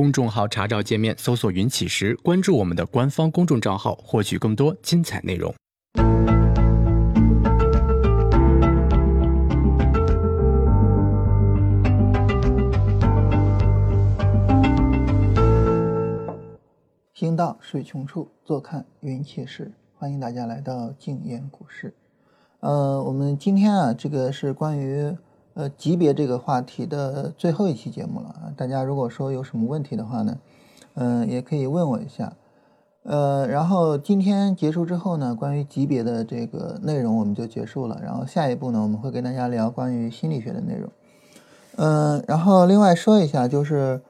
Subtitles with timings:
[0.00, 5.54] 公众号查找界面搜索“云起时”，关注我们的官方公众账号，获取更多精彩内容。
[17.12, 19.70] 行到水穷处，坐看云起时。
[19.98, 21.92] 欢迎大家来到静言股市。
[22.60, 25.14] 呃，我们今天啊，这个是关于。
[25.54, 28.54] 呃，级别这个话题的最后一期节目了啊！
[28.56, 30.38] 大家如果说有什么问题的话呢，
[30.94, 32.32] 嗯，也可以问我一下。
[33.02, 37.98] 呃，然后今天结束之后呢，关于级别的这个内容我们就结束了。
[38.00, 40.88] 然后下一步呢，我们会跟大家聊关于心理学的内容。
[41.76, 44.00] 嗯，然后另外说一下，就是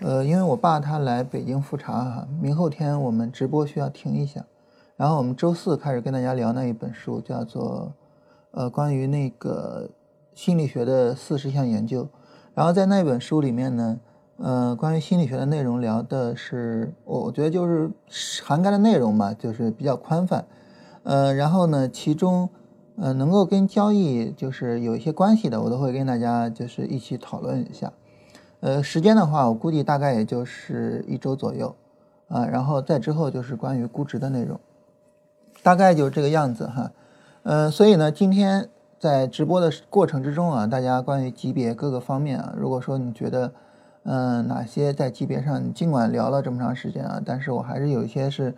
[0.00, 4.42] 呃，因为我爸他来北京复查哈，明后天我们直播需要停一下。
[4.96, 7.92] 然后我们周四开始跟大家聊那一本书，叫做
[8.52, 9.88] 呃，关于那个。
[10.36, 12.06] 心理学的四十项研究，
[12.54, 13.98] 然后在那本书里面呢，
[14.36, 17.90] 呃，关于心理学的内容聊的是，我我觉得就是
[18.44, 20.44] 涵盖的内容嘛，就是比较宽泛，
[21.04, 22.50] 呃，然后呢，其中
[22.96, 27.90] 呃能够跟交易就是有一些关系的，我都会跟大家就是一起讨论一下，
[28.60, 31.74] 呃，时间的话，我估计大概也就是一周左右，
[32.28, 34.60] 啊，然后再之后就是关于估值的内容，
[35.62, 36.92] 大概就这个样子哈，
[37.42, 38.68] 呃，所以呢，今天。
[39.06, 43.52] 在直播的过程之中啊，大家关于级别各个方面啊，如果说你觉得，
[44.02, 48.52] 嗯，哪些在级别上，你尽管聊了这么长时间啊，但是我还是有一些是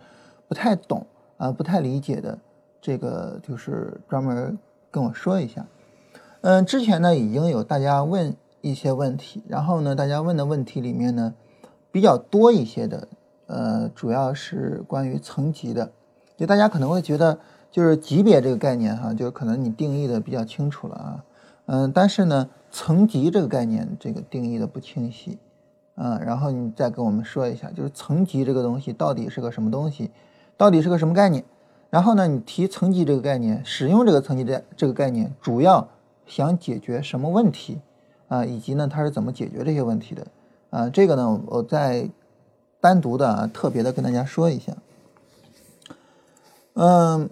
[0.47, 1.05] 不太懂
[1.37, 2.35] 啊，不太理解的，
[2.81, 4.57] 这个就是专门
[4.89, 5.63] 跟我说一下。
[6.41, 11.31] 嗯，之前呢已经有大家问一些问题，然后呢，大家问的问题里面呢
[11.91, 13.07] 比较多一些的，
[13.45, 15.91] 呃，主要是关于层级的，
[16.35, 17.37] 就大家可能会觉得。
[17.71, 21.23] 就是级别这个概念哈，就是可能你定义的比较清楚了啊，
[21.67, 25.37] 嗯，但是呢，层级这个概念这个定义的不清晰，
[25.95, 30.09] 嗯，然后你再跟我们说一下，就是层级这个东西到底是个什么东西，
[30.57, 31.43] 到底是个什么概念？
[31.91, 35.87] 然后呢，你提层级这个概念，使用这个层级的这个概念，主要
[36.25, 37.79] 想解决什么问题
[38.29, 38.43] 啊？
[38.43, 40.25] 以及呢，它是怎么解决这些问题的？
[40.71, 42.09] 啊，这个呢，我再
[42.81, 44.75] 单独的啊特别的跟大家说一下，
[46.73, 47.29] 嗯。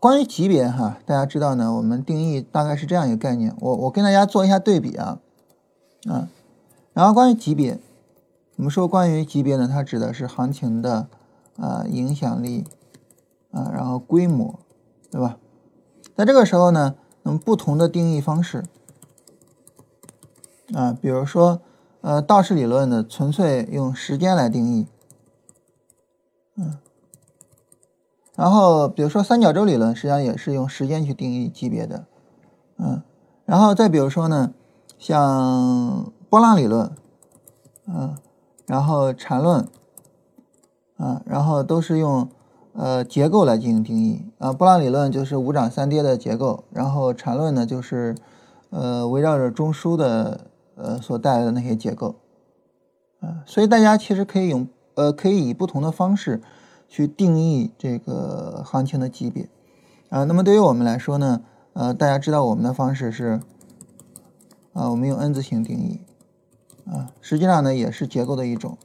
[0.00, 3.54] 关于级别哈，大家知道呢，我们定义大概是这样一个概念。
[3.60, 5.20] 我我跟大家做一下对比啊，
[6.08, 6.30] 啊，
[6.94, 7.78] 然后关于级别，
[8.56, 11.06] 我们说关于级别呢，它指的是行情的
[11.58, 12.64] 啊影响力
[13.50, 14.58] 啊，然后规模，
[15.10, 15.36] 对吧？
[16.16, 18.64] 在这个时候呢，那么不同的定义方式
[20.72, 21.60] 啊，比如说
[22.00, 24.86] 呃道氏理论呢纯粹用时间来定义，
[26.56, 26.78] 嗯。
[28.40, 32.06] 然后，比如说三角洲理论，实际上也是用时间去定义级别的，
[32.78, 33.02] 嗯，
[33.44, 34.54] 然后再比如说呢，
[34.98, 36.90] 像波浪理论，
[37.86, 38.16] 嗯，
[38.64, 39.68] 然后缠论，
[40.96, 42.30] 啊，然后都是用
[42.72, 44.54] 呃结构来进行定义啊。
[44.54, 48.14] 波浪理论就是五涨三跌的结构，然后缠论呢就是
[48.70, 50.46] 呃围绕着中枢的
[50.76, 52.14] 呃所带来的那些结构，
[53.20, 56.40] 啊，所以大家其实可以用呃可以以不同的方式。
[56.90, 59.48] 去定义这个行情的级别
[60.08, 61.40] 啊，那么对于我们来说呢，
[61.72, 63.40] 呃，大家知道我们的方式是
[64.72, 66.00] 啊，我们用 N 字形定义
[66.90, 68.76] 啊，实际上呢也是结构的一种，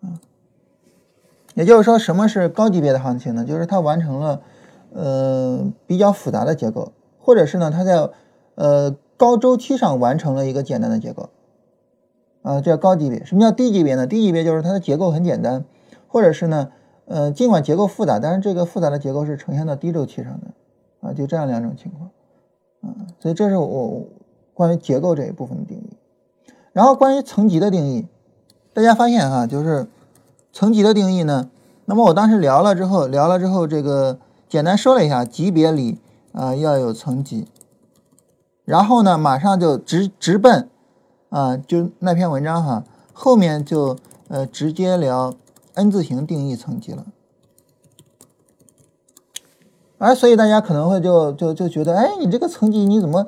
[0.00, 0.16] 嗯，
[1.54, 3.44] 也就是说，什么是高级别的行情呢？
[3.44, 4.42] 就是它完成了
[4.92, 8.08] 呃比较复杂的结构，或者是呢它在
[8.54, 11.30] 呃高周期上完成了一个简单的结构。
[12.42, 13.24] 啊，这叫高级别。
[13.24, 14.06] 什么叫低级别呢？
[14.06, 15.64] 低级别就是它的结构很简单，
[16.08, 16.70] 或者是呢，
[17.06, 22.10] 呃，尽管结构复杂，但是这个复杂的结构是呈现到低周期上的，啊，就这样两种情况，
[22.80, 24.06] 啊，所以这是我
[24.54, 25.96] 关于结构这一部分的定义。
[26.72, 28.08] 然后关于层级的定义，
[28.74, 29.86] 大家发现哈，就是
[30.52, 31.48] 层级的定义呢，
[31.84, 36.00] 那么我当时聊了之后，聊了之后，这个简单说了一下，级别里
[36.32, 37.46] 啊要有层级，
[38.64, 40.68] 然后呢，马上就直直奔。
[41.32, 42.84] 啊，就那篇文章哈，
[43.14, 43.96] 后面就
[44.28, 45.34] 呃直接聊
[45.72, 47.06] N 字形定义层级了，
[49.96, 53.26] 而所以大家可能会就就就觉得，哎，你这个层级你怎么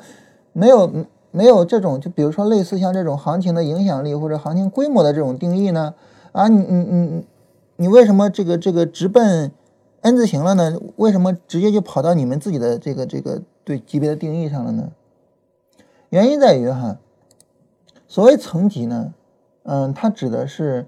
[0.53, 5.95] 没有没有这种就比如说类似像这种行情的影响力或者行情规模的这种定义呢？
[6.33, 7.27] 啊，你你你
[7.77, 9.51] 你为什么这个这个直奔
[10.03, 10.79] N 字形了呢？
[10.97, 14.91] 为什么直接就跑到你们自己的这个这个对级别的定义上了呢？
[16.11, 16.99] 原因在于哈。
[18.15, 19.13] 所谓层级呢，
[19.65, 20.87] 嗯，它指的是，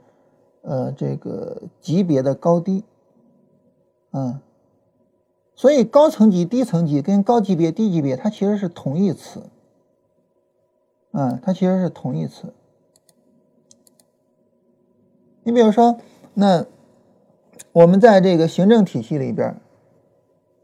[0.63, 2.85] 呃，这个级别的高低，
[4.13, 4.39] 嗯，
[5.57, 9.43] 所以高层级、低层级跟高级别、低级别，它其实是同义词，
[11.11, 12.55] 嗯，它其实是同义词。
[15.43, 15.99] 你比如说，
[16.35, 16.65] 那
[17.73, 19.61] 我们在这个行政体系里边，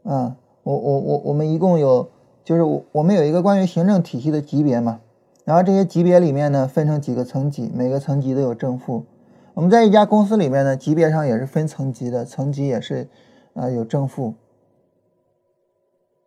[0.03, 2.09] 啊，我我我我们一共有，
[2.45, 5.01] 就是我我们有一个关于行政体系的级别嘛，
[5.45, 9.05] 然后这些级别里面呢分成几个层级，每个层级都有正负。
[9.53, 13.07] 我们在一家公司里面呢，级别上也是分层级的，层级也是
[13.53, 14.33] 啊有正负。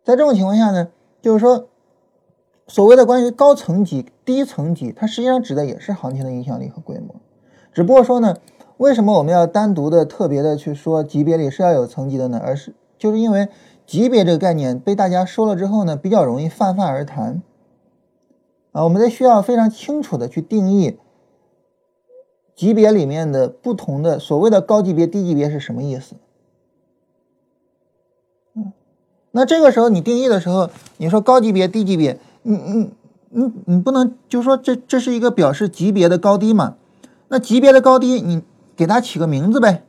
[0.03, 0.87] 在这种情况下呢，
[1.21, 1.67] 就是说，
[2.67, 7.15] 所谓的关于高层级、低层级，它实际上指的也是行情的影响力和规模。
[7.73, 8.37] 只不过说呢，
[8.77, 12.39] 为什么我们要单独的、特别的去说级别里是要有层级的呢？
[12.41, 13.49] 而是就是因为
[13.85, 17.41] 级别这个概念被大家说了之后呢，比较容易泛泛而谈
[18.77, 18.83] 啊。
[18.83, 20.99] 我们得需要非常清楚的去定义
[22.55, 26.15] 级别里面的不同的所谓的高级别、低级别是什么意思。
[29.31, 32.89] 那这个时候你定义的时候，你说高级别、低级别，你你
[33.29, 36.77] 你你不能就说这这是一个表示级别的高低嘛？
[37.27, 38.41] 那级别的高低，你
[38.75, 39.83] 给它起个名字呗，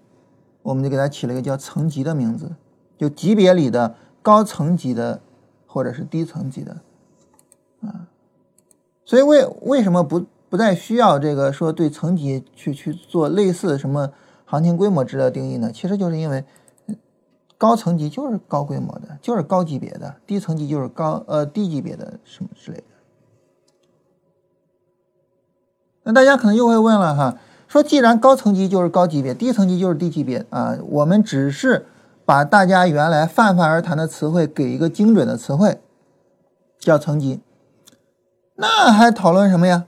[0.60, 2.56] 我们就给它起了一个叫层级的名字，
[2.98, 5.22] 就级别里的高层级的
[5.66, 6.76] 或者是低层级的
[7.80, 8.08] 啊。
[9.08, 14.12] 所以为为什么不不再需要这个说对层级去去做类似什么
[14.44, 15.72] 行情规模值的定义呢？
[15.72, 16.44] 其实就是因为。
[17.60, 22.84] 高层级就是高规模的，就是高级别的；低层级就是高呃低级别的什么之类的。
[26.04, 31.86] 那大家可能又会问了哈，说既然高层级就是高级别，低层级就是低级别啊，我们只是
[32.24, 35.80] 把大家原来泛泛而谈的词汇给一个精准的词汇，
[36.78, 37.40] 叫层级，
[38.60, 39.86] 那还讨论什么呀？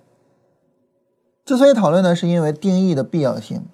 [1.44, 3.64] 之所以讨论呢，是因为定义的必要性。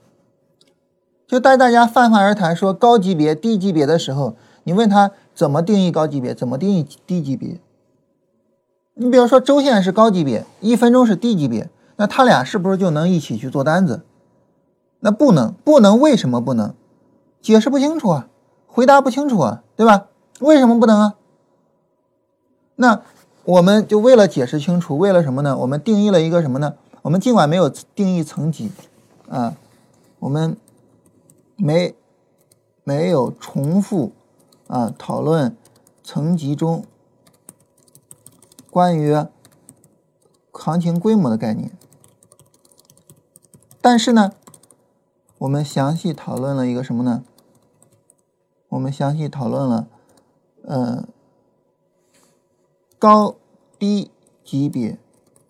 [1.26, 7.60] 就带大家泛泛而谈说高级别、低级别的时候，你问他怎么定义高级别，怎么定义低级别？
[8.94, 14.00] 你比如说周线是高级别，一分钟是低级别，那他俩是不是就能一起去做单子？
[15.00, 16.75] 那不能，不能，为什么不能？
[17.42, 18.28] 解释不清楚啊，
[18.66, 20.06] 回答不清楚啊，对吧？
[20.40, 21.14] 为什么不能啊？
[22.76, 23.02] 那
[23.46, 25.56] 我们就为了解释清楚，为了什么呢？
[25.56, 26.76] 我们定义了一个什么呢？
[27.02, 28.70] 我们尽管没有定义层级
[29.28, 29.56] 啊，
[30.20, 30.56] 我们。
[31.58, 31.94] 没
[32.84, 34.12] 没有重复
[34.66, 35.56] 啊讨论
[36.04, 36.84] 层级中
[38.70, 39.16] 关于
[40.52, 41.70] 行情规模的概念，
[43.81, 44.32] 但是呢，
[45.38, 47.25] 我们详细讨论了一个什么呢？
[48.69, 49.88] 我们详细讨论了，
[50.64, 51.08] 呃，
[52.98, 53.37] 高
[53.78, 54.10] 低
[54.44, 54.98] 级别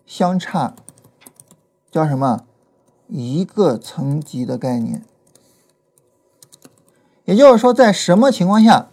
[0.05, 0.75] 相差
[1.89, 2.43] 叫什么？
[3.07, 5.03] 一个层级的概念。
[7.23, 8.87] 也就是说，在什么情况下，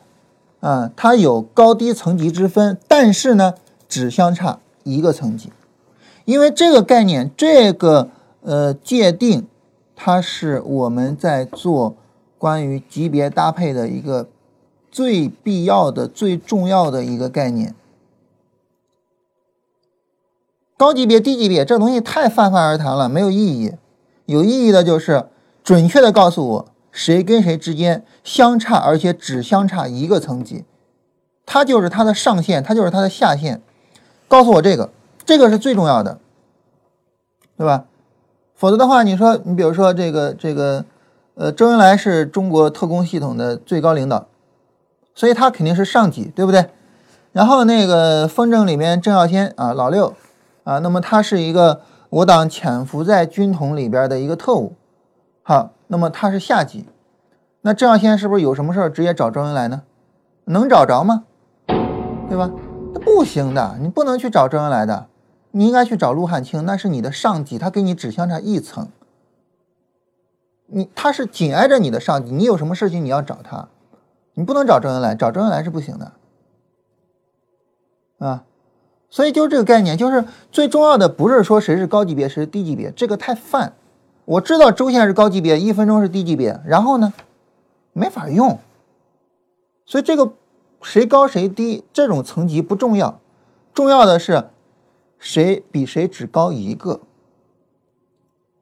[0.61, 3.55] 啊，它有高低层级之分，但是呢，
[3.89, 5.53] 只相差一个层级，
[6.25, 8.11] 因为这个概念，这个
[8.43, 9.47] 呃界定，
[9.97, 11.97] 它是我们在做
[12.39, 14.29] 关于级别搭配的一个
[14.91, 17.75] 最必要的、最重要的一个概念。
[20.85, 23.73] 高级别、低级别这东西太泛泛而谈了，没有意义。
[24.27, 25.29] 有意义的就是
[25.63, 26.69] 准确的告诉我。
[26.93, 30.67] 谁跟谁之间相差，而且只相差一个层级，
[31.47, 33.63] 它就是它的上限，它就是它的下限。
[34.29, 34.91] 告诉我这个，
[35.25, 36.19] 这个是最重要的，
[37.57, 37.87] 对吧？
[38.55, 40.85] 否则的话，你说你比如说这个这个，
[41.37, 44.27] 呃，周恩来是中国特工系统的最高领导，
[45.15, 46.67] 所以他肯定是上级，对不对？
[47.33, 50.15] 然后那个风筝里面郑耀先啊，老六
[50.65, 54.75] 啊，那么他是一个我党潜伏在军统里边的一个特务，
[55.43, 55.71] 好。
[55.87, 56.87] 那么他是下级，
[57.61, 59.83] 那郑耀先是不是有什么事儿直接找周恩来呢？
[60.47, 61.25] 能找着吗？
[61.67, 62.51] 对吧？
[62.95, 65.07] 那不行的，你不能去找周恩来的，
[65.51, 68.89] 你应该去找陆汉卿，那是你的上级，他跟你只相差一层。
[70.67, 73.69] 你他是紧挨着你的上级，你有什么事情你要找他，
[74.33, 76.13] 你不能找周恩来，找周恩来是不行的，
[78.19, 78.45] 啊，
[79.15, 83.73] 所以就这个概念，就是最重要的不是说谁是高级别，谁是低级别，这个太泛。
[84.25, 87.13] 我知道周线是高级别，一分钟是低级别，然后呢，
[87.93, 88.59] 没法用。
[89.87, 90.33] 所以这个
[90.83, 93.21] 谁高谁低这种层级不重要，
[93.73, 94.47] 重要的是
[95.21, 96.99] 谁比谁只高一个，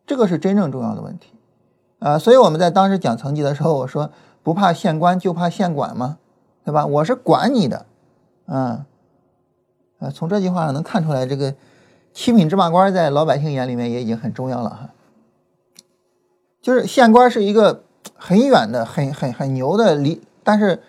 [0.06, 1.32] 这个是真正重要的问题
[1.98, 2.18] 啊！
[2.18, 4.10] 所以我们在当时讲层级的时候，我说
[4.42, 6.18] 不怕县官就怕县管嘛，
[6.62, 6.84] 对吧？
[6.84, 7.86] 我是管你的，
[8.44, 8.84] 啊，
[10.02, 11.54] 啊，从这句话上能看出来，这个
[12.12, 14.88] 七品芝麻官在老百姓眼里面也已经很重要了哈。
[16.60, 17.84] 就是县官是一个
[18.16, 20.82] 很远的、很很很牛的离，但是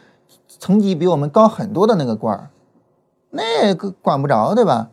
[0.48, 2.50] 层级比我们高很多的那个官儿，
[3.29, 4.89] 那个管不着，对吧？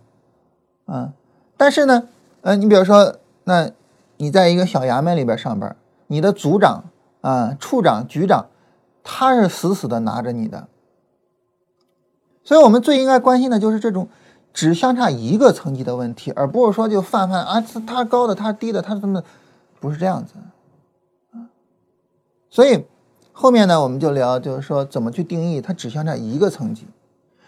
[0.87, 1.13] 嗯，
[1.57, 2.09] 但是呢，
[2.43, 3.71] 呃，你比如说，那
[4.19, 5.75] 你在一个小衙门里边上班，
[6.09, 6.85] 你的组长
[7.21, 8.47] 啊、处长、局长，
[9.03, 10.67] 他是死死的拿着你的。
[12.51, 14.09] 所以我们最应该关心的就是这种
[14.53, 19.23] 只相差一个层级的问题，而不是说就泛泛啊，他他高的，他低的，他怎么
[19.79, 20.35] 不是这样子
[21.31, 21.47] 啊？
[22.51, 22.85] 所以
[23.31, 26.89] 后面呢，我们就聊，就是说怎么去定义它只相差一个层级。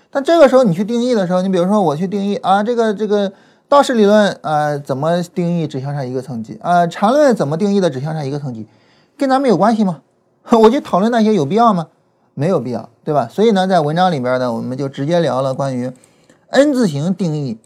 [0.08, 3.32] 但这个时候你去定义的时候，你比如说我去定义啊，这个这个
[3.68, 6.86] 道氏理论啊，怎么定义只相差一个层级啊？
[6.86, 8.68] 缠论怎么定义的只相差一个层级，
[9.18, 10.02] 跟咱们有关系吗？
[10.62, 11.88] 我去讨论那些有必要吗？
[12.34, 13.28] 没有必要，对吧？
[13.28, 15.92] 所以呢，在文章里边呢，我们就直接聊了关于
[16.48, 17.58] N 字形定义。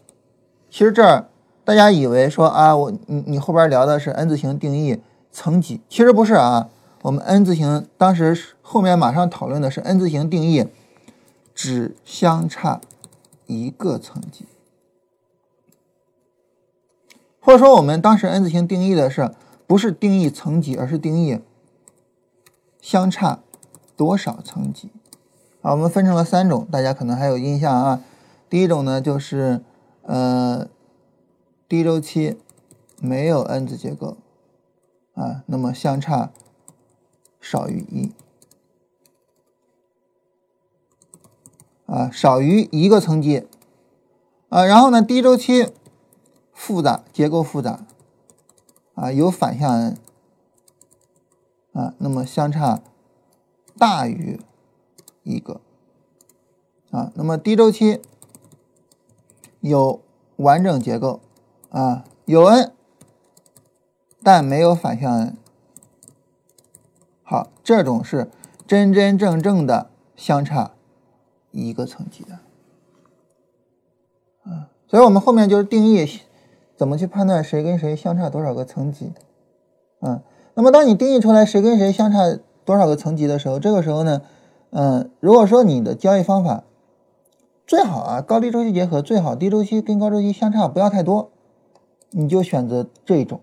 [0.69, 1.27] 其实这儿
[1.63, 4.99] 大家以为说啊，我你你后边聊的是 N 字形定义
[5.31, 6.69] 层级，其实不是啊。
[7.03, 10.67] 我们 N 字形当时后面马上讨论的是 N 字形定义
[11.55, 12.81] 只相差
[13.45, 14.45] 一个层级，
[17.39, 19.31] 或者说我们当时 N 字形定义的是
[19.65, 21.39] 不是定义层级，而是定义
[22.81, 23.39] 相差。
[23.97, 24.91] 多少层级？
[25.63, 28.01] 啊，我们分成了三种，大家可能还有印象啊。
[28.47, 29.61] 第一种呢，就是
[30.03, 30.67] 呃
[31.67, 32.37] 低周期
[33.01, 34.15] 没有 N 字结构
[35.15, 36.31] 啊，那么相差
[37.41, 38.13] 少于一
[41.87, 43.47] 啊，少于一个层级
[44.49, 44.63] 啊。
[44.63, 45.73] 然后呢，低周期
[46.53, 47.79] 复杂结构复杂
[48.93, 49.97] 啊，有反向 N
[51.73, 52.81] 啊，那么相差。
[53.77, 54.39] 大于
[55.23, 55.61] 一个
[56.89, 58.01] 啊，那么低周期
[59.59, 60.01] 有
[60.37, 61.19] 完整结构
[61.69, 62.71] 啊，有 n，
[64.23, 65.37] 但没有反向 n。
[67.23, 68.31] 好，这种是
[68.65, 70.71] 真真正正的相差
[71.51, 72.39] 一个层级的
[74.51, 76.21] 啊，所以我们后面就是定义
[76.75, 79.13] 怎么去判断谁跟谁相差多少个层级
[79.99, 80.23] 啊。
[80.55, 82.39] 那么当你定义出来谁跟谁相差。
[82.67, 84.21] 多少个层级的时候，这个时候呢，
[84.71, 86.65] 嗯，如果说你的交易方法
[87.65, 91.29] 最好啊，高低周期结合最好，低周期跟高周期相差不要太多，
[92.11, 93.39] 你就选择这一种。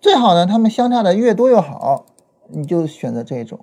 [0.00, 2.06] 最好呢，他们相差的越多越好，
[2.48, 3.60] 你就选择这一种。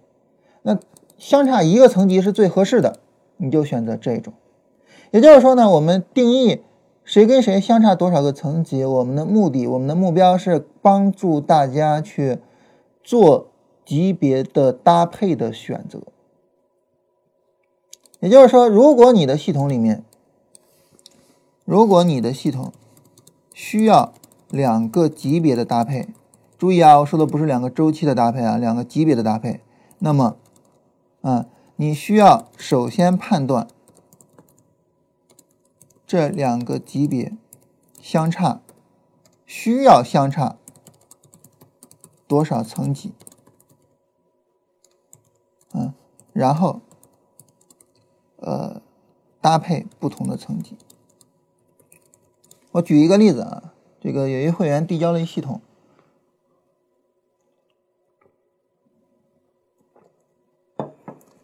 [0.62, 0.79] 那
[1.17, 3.00] 相差一个层级是最合适的，
[3.36, 4.34] 你就选择这一种。
[5.12, 6.62] 也就是说呢，我们定义
[7.03, 12.39] 谁跟谁相差多少个层级，我们的目的，我们的目标是帮助大家去
[13.03, 13.50] 做。
[13.86, 16.02] 级别的搭配的选择，
[18.20, 20.04] 也就是说，如果你的系统里面，
[21.66, 22.72] 如果你的系统
[23.54, 24.13] 需要
[24.50, 26.08] 两个级别的搭配，
[26.58, 29.62] 注意啊，我说的不是两个周期的搭配啊，两个级别的搭配，
[30.00, 30.38] 那么，
[31.22, 33.68] 啊，你需要首先判断
[36.08, 37.34] 这两个级别
[38.02, 38.62] 相差
[39.46, 40.58] 需要相差
[42.28, 43.13] 多少层级。
[45.74, 45.94] 嗯，
[46.34, 46.82] 然后，
[48.38, 48.82] 呃，
[49.40, 50.75] 搭配不同的层级。
[52.72, 55.62] 我举一个例子啊，这个有一会员递交了一系统，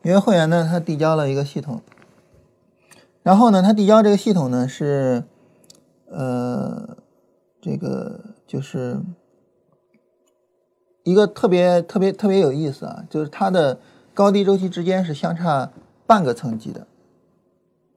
[0.01, 1.83] 有一会员呢，他递交了一个系统，
[3.21, 5.23] 然后呢，他递交这个系统呢是，
[6.07, 6.97] 呃，
[7.61, 9.03] 这个就是
[11.03, 13.79] 一个特别特别特别有意思啊，就是他的。
[14.19, 15.71] 高低周期之间是相差
[16.05, 16.85] 半个层级的，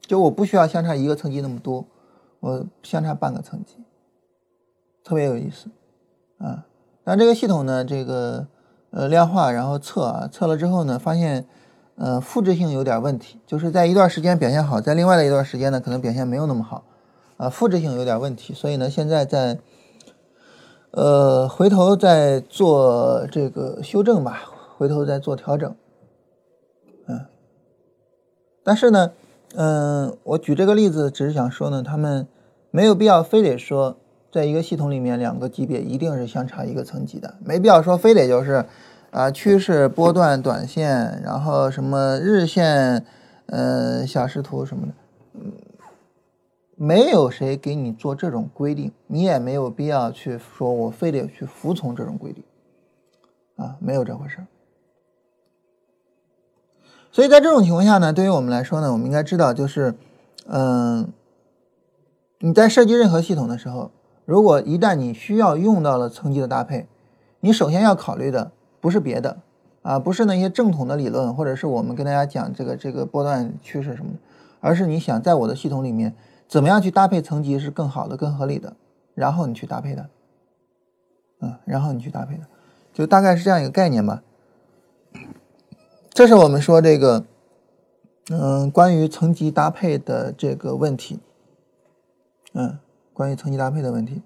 [0.03, 1.85] 就我不需要相差一个层级那么多，
[2.39, 3.83] 我相差半个层级，
[5.03, 5.69] 特别有意思
[6.39, 6.65] 啊。
[7.03, 8.47] 但这个系统呢，这个
[8.93, 11.45] 呃量化然后测啊，测了之后呢，发现
[11.97, 16.85] 呃复制性有点问题，就是在一段时间表现好，在另外的一段时间呢，可能表现没有那么好
[17.37, 19.59] 啊，复制性有点问题，所以呢，现在在
[20.93, 24.45] 呃回头再做这个修正吧，
[24.79, 25.75] 回头再做调整。
[28.65, 29.13] 但是呢，
[29.55, 32.27] 嗯，我举这个例子只是想说呢，他们
[32.71, 33.97] 没有必要非得说，
[34.31, 38.65] 在一个系统里面两个级别一定是相差一个层级的，没必要说非得就是，
[39.11, 43.05] 啊，趋势波段短线，然后什么日线，
[43.47, 44.93] 呃，小时图什么的，
[45.35, 45.53] 嗯，
[46.77, 52.43] 没有谁给你做这种规定，你也没有必要去说我非得去服从这种规定，
[53.57, 54.47] 啊，没有这回事儿。
[57.13, 59.95] 所以在这种情况下呢，对于我们来说呢，我们应该知道，就是，
[60.47, 61.13] 嗯，
[62.39, 63.91] 你在设计任何系统的时候，
[64.25, 66.89] 如果一旦你需要用到了层级的搭配，
[67.41, 68.51] 你首先要考虑的
[68.81, 69.37] 不是别的，
[69.83, 74.19] 啊，不是那些正统的理论，或者是我们跟大家讲这个这个波段趋势什么的，
[74.61, 76.15] 而是你想在我的系统里面
[76.49, 78.75] 怎么样去搭配层级是更好的、更合理的，
[79.15, 80.09] 然后你去搭配的，
[81.43, 82.45] 嗯，然后你去搭配的，
[82.95, 84.23] 就大概是这样一个概念吧。
[86.15, 87.25] 这是我们说这个，
[88.31, 91.19] 嗯，关于层级搭配的这个问题，
[92.53, 92.79] 嗯，
[93.15, 94.21] 关于层级搭配的问题，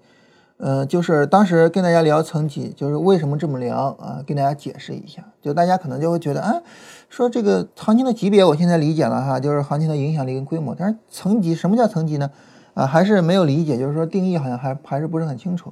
[0.57, 4.21] 嗯，就是当时跟大家聊层级，就是为什么这么聊啊？
[4.27, 6.61] 跟大家解释一下，就大家可能就会觉得啊，
[7.07, 12.29] 说这个行情的级别我现在理解了哈，就是行情的影响力跟规模，但是层级什么叫层级呢？
[12.73, 15.71] 啊，还是没有理解，就是说定义好像还还是不是很清楚。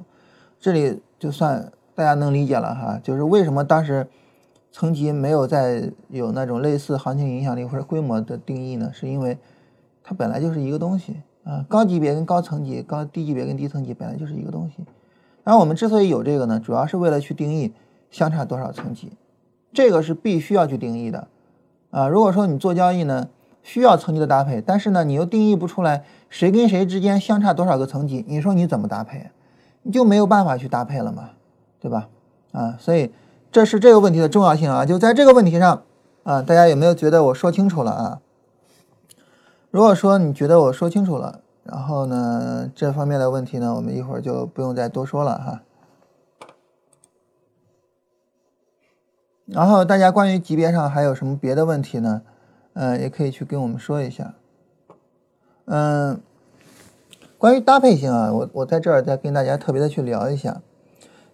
[0.58, 4.08] 这里就算大家能理解了哈，就是为什么当时
[4.76, 8.90] 层级没有再有那种类似行情影响力或者规模的定义呢？
[8.92, 9.38] 是因为
[10.04, 14.84] 它本来就是一个东西啊，高级别跟高层级、高低级别跟低层级本来就是一个东西。
[15.44, 17.72] 然后我们之所以有这个呢，主要是为了去定义
[18.10, 19.12] 相差多少层级，
[19.72, 21.26] 这个是必须要去定义的
[21.90, 22.06] 啊。
[22.06, 23.30] 如果说你做交易呢？
[23.62, 29.30] 需要层级的搭配，但是呢，你又定义不出来谁跟谁之间相差多少个层级，你说你怎么搭配？
[29.82, 31.30] 你就没有办法去搭配了嘛，
[31.80, 32.08] 对吧？
[32.52, 33.10] 啊，所以
[33.56, 34.84] 这是这个问题的重要性啊！
[34.84, 35.82] 就在这个问题上
[36.24, 38.20] 啊，大家有没有觉得我说清楚了啊？
[39.70, 45.62] 如果说你觉得我说清楚了，然后呢，这方面的问题呢，我们一会儿就不用再多说了哈。
[49.46, 52.20] 然后大家关于级别上还有什么别的问题呢？
[52.74, 54.34] 嗯，也可以去跟我们说一下。
[55.64, 56.20] 嗯，
[57.38, 60.60] 关于搭配性啊，我我在这儿再跟大家特别的去聊一下，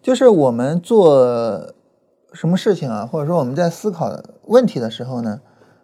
[0.00, 1.74] 就是我们做
[2.32, 4.10] 什么事情啊，或者说我们在思考
[4.46, 5.40] 问题的时候呢，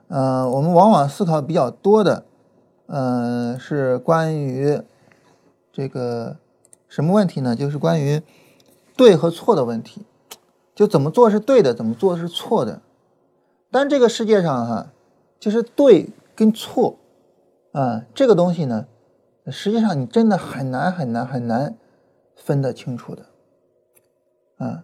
[0.09, 2.25] 嗯，我们往往思考比较多的，
[2.87, 4.83] 嗯，是关于
[5.73, 6.37] 这个
[6.89, 7.57] 什么问题呢？
[7.57, 8.23] 就是关于
[8.97, 10.05] 对和错的问题，
[10.75, 12.81] 就怎么做是对的，怎么做是错的。
[13.71, 14.93] 但这个世界上哈。
[15.41, 16.99] 就是对跟错，
[17.71, 18.89] 啊，这个东西呢，
[19.47, 21.77] 实际上你真的很难很难很难
[22.35, 23.27] 分得清楚的，
[24.57, 24.83] 啊，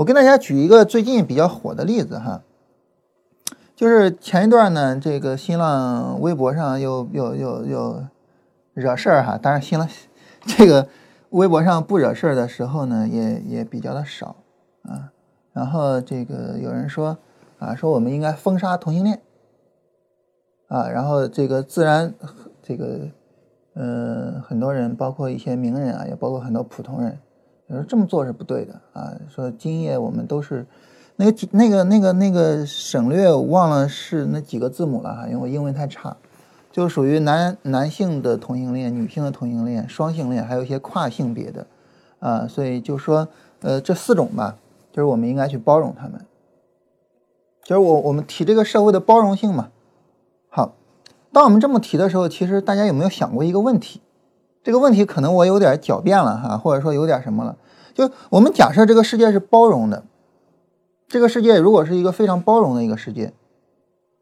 [0.00, 2.42] 我跟大家举一个最近比较火的例子哈，
[3.76, 8.04] 就是前一段呢，这个新浪微博上又又又又
[8.72, 9.86] 惹事儿哈，当然新浪
[10.46, 10.88] 这个
[11.28, 14.36] 微博上不惹事儿的时候呢，也也比较的少
[14.84, 15.12] 啊，
[15.52, 17.18] 然后这个有人说
[17.58, 19.20] 啊，说我们应该封杀同性恋。
[20.68, 22.14] 啊，然后这个自然，
[22.62, 23.00] 这个，
[23.74, 27.18] 呃，很多人，包括一些名人啊，也包括很多普通人，
[27.70, 29.14] 你说这么做是不对的啊。
[29.32, 30.66] 说今夜我们都是，
[31.14, 36.16] 那个那个那个那个省略我忘了是那几个字母了哈，因为我英文太差，
[36.72, 41.66] 就属于男男性的同性恋、女性的同性恋、双性恋，还有一些跨性别的，
[42.18, 43.28] 啊，所以就说，
[43.60, 44.56] 呃，这四种吧，
[44.92, 46.26] 就是我们应该去包容他们，
[47.62, 49.68] 就是我我们提这个社会的包容性嘛。
[50.48, 50.74] 好，
[51.32, 54.00] 当我们这么提的时候，其实大家有没有想过一个问题？
[54.62, 57.56] 这个问题可能我有点狡辩了哈，或者说有点什么了。
[57.94, 60.04] 就我们假设这个世界是包容的，
[61.08, 63.32] 这个世界如果是一个非常包容的一个世界，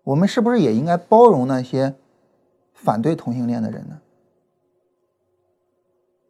[0.04, 1.94] 我们是不是也应该包容那些
[2.72, 3.98] 反对同性恋的人呢？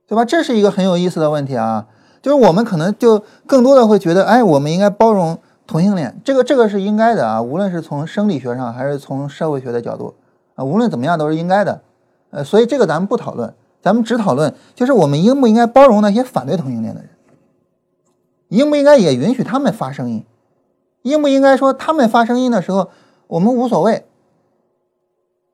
[0.06, 0.24] 对吧？
[0.24, 1.86] 这是一个很有意思的问题啊。
[2.20, 5.38] 就是我们可能就更多的会觉得，哎，我们应该包容。
[5.68, 10.14] 同性恋，这个这个是应该的啊，无论是从生理学上还是从社会学的角度
[10.54, 11.82] 啊，无论怎么样都是应该的。
[12.30, 17.10] 呃，所以这个咱们不讨论，咱们只讨论就是我们应不应该包容那些反对同性恋的人，
[18.48, 20.24] 应不应该也允许他们发声音，
[21.02, 22.90] 应不应该说他们发声音的时候
[23.26, 24.04] 我们无所谓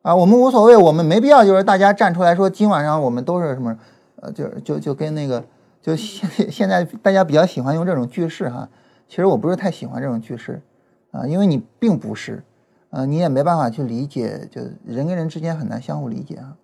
[0.03, 3.79] 啊，我们无所谓，我们没必要就是大家站出来说今晚上我们都是什么，
[4.17, 5.45] 呃，就就就跟那个
[5.81, 8.69] 就现现在大家比较喜欢用这种句式哈。
[9.07, 10.63] 其实我不是太喜欢这种句式，
[11.11, 12.43] 啊，因为你并不是，
[12.91, 16.57] 啊，你也没办法去理解，就人跟人之间很难相互理解啊。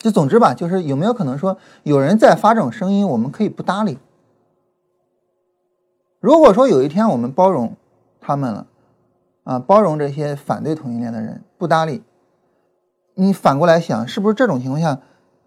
[0.00, 3.98] 就总之吧，就是有没有可能说有人在发这种声音，我们可以不搭理。
[6.18, 7.76] 如果说有一天我们包容
[8.18, 8.66] 他们了，
[9.44, 12.02] 啊，包容这些反对同性恋的人不搭理，
[13.14, 14.98] 你反过来想，是不是这种情况下，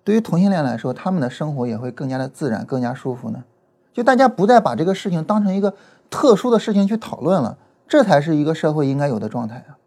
[0.04, 3.44] 对于同性恋来说，他们的生活也会更加的自然，更加舒服呢？
[3.92, 5.74] 就大家不再把这个事情当成一个
[6.12, 9.78] 特殊的事情去讨论了，这才是一个社会应该有的状态啊。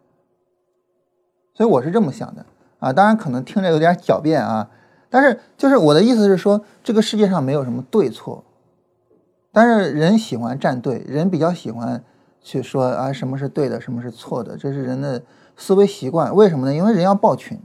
[1.53, 2.45] 所以我是这么想的
[2.79, 4.69] 啊，当然可能听着有点狡辩啊，
[5.09, 8.43] 但是就是我的意思是说，这个世界上没有什么对错，
[9.51, 12.03] 但是人喜欢站队，人比较喜欢
[12.41, 15.23] 去说啊什么是对的，什么是错的，这是人的
[15.55, 16.35] 思维习惯。
[16.35, 16.73] 为什么呢？
[16.73, 17.59] 因为人要抱群，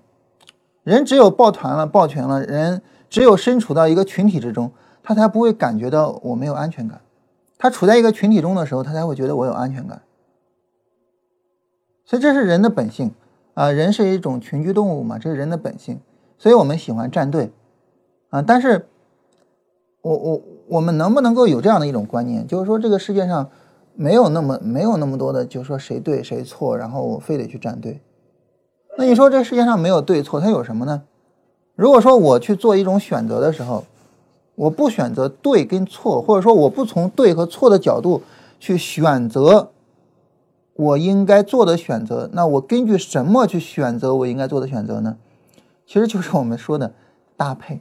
[0.82, 4.72] 人只有抱团了、抱群了，人只有身处到一个群体之中。
[5.04, 7.00] 他才不会感觉到我没有安全感，
[7.58, 10.00] 他处在一个群体中的时候，他才会觉得我有安全感。
[12.04, 13.12] 所以这是人的本性
[13.54, 16.00] 啊，人是一种群居动物嘛，这是人的本性。
[16.38, 17.52] 所以我们喜欢站队
[18.30, 18.86] 啊，但是
[20.00, 23.48] 我我我们能不能够有这样的一种观念，就是说这个世界上
[23.94, 28.00] 没有那么没有那么多的，就是说谁对谁错，然后我非得去站队。
[28.98, 31.02] 那你说这世界上没有对错，它有什么呢？
[31.76, 33.84] 如果说我去做一种选择的时候，
[34.54, 38.22] 我不选择对跟错，或者说我不从对和错的角度
[38.58, 39.70] 去选择
[40.74, 45.16] 我应该做的选择，那我根据什么去选择我应该做的选择呢？
[45.86, 46.92] 其实就是我们说的
[47.36, 47.80] 搭配，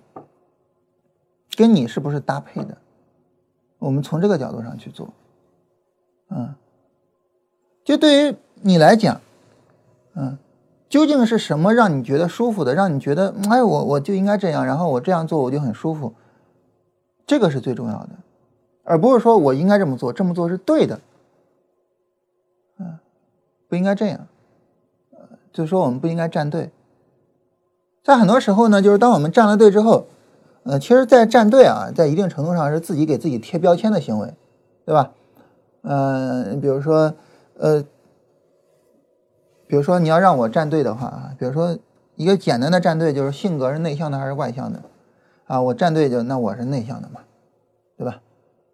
[1.56, 2.78] 跟你是不是搭配的？
[3.80, 5.10] 我们从这个角度上去做，
[6.30, 6.54] 嗯，
[7.84, 9.22] 就对于你来讲，
[10.16, 10.38] 嗯。
[10.90, 12.76] 究竟是什么让你觉得舒服的？
[12.76, 16.14] 让你觉得，哎，我我就应该这样，然后我这样做我就很舒服。
[17.26, 18.10] 这个是最重要的，
[18.84, 21.00] 而不是说我应该这么做，这么做是对的。
[23.72, 24.28] 不应该这样。
[25.54, 26.72] 就是说我们不应该站队。
[28.04, 30.08] 在很多时候呢，就是当我们站了队之后，
[30.64, 34.34] 呃，其实，在站队啊，在一定程度上是自己给自己贴标签的行为，
[34.86, 35.14] 对吧？
[35.84, 37.14] 嗯，比如说，
[37.58, 37.86] 呃。
[39.68, 41.80] 比如说你要让我站队的话啊，比如说
[42.18, 44.82] 一个简单的站队就是性格是内向的还是外向的
[45.48, 45.62] 啊？
[45.62, 47.22] 我站队就那我是内向的嘛，
[47.98, 48.22] 对吧？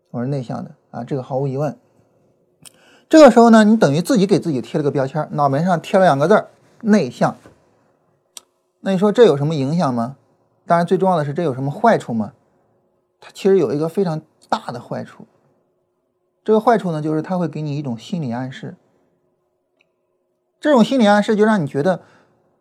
[0.09, 1.77] 我是内向的啊，这个毫无疑问。
[3.09, 6.47] 这个时候呢，你等于自己给自己贴了个标签，脑门上贴了两个字儿
[6.83, 7.35] “内向”。
[8.81, 10.17] 那你说这有什么影响吗？
[10.65, 12.33] 当然，最重要的是这有什么坏处吗？
[13.21, 15.25] 它其实有一个非常大的坏处。
[16.43, 18.75] 这个坏处呢，就是它会给你一种心理暗示。
[20.59, 22.01] 这种心理暗示就让你觉得，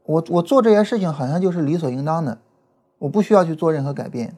[0.04, 2.38] 我我做这些事情好像就是理所应当的，
[2.98, 4.36] 我不需要去做任何改变。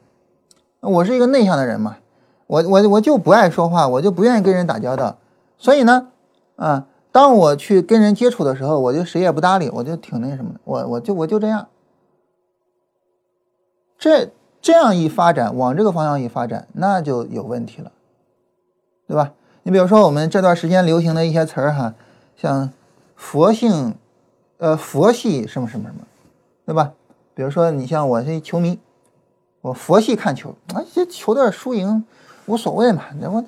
[0.79, 1.97] 我是一个内向的人嘛，
[2.47, 5.17] 我我我就不爱说话，我就不愿意跟人打交道。
[5.59, 6.07] 所以呢，
[6.55, 11.67] 啊，当我去跟人接触的时候，我就谁也不搭理，我就挺那什么的，我我就我就这样。
[13.99, 17.91] 这这样一发展，往这个方向一发展，那就有问题了，
[19.07, 19.33] 对吧？
[19.61, 21.93] 你比如说我们这段时间流行的一些词儿哈，
[22.35, 22.71] 像。
[23.21, 23.95] 佛性，
[24.59, 26.07] 呃，佛系什么什么什么，
[26.65, 26.93] 对吧？
[27.33, 28.79] 比如说，你像我这球迷，
[29.59, 32.05] 我佛系看球，啊，这球队输赢
[32.45, 33.43] 无所谓嘛，那我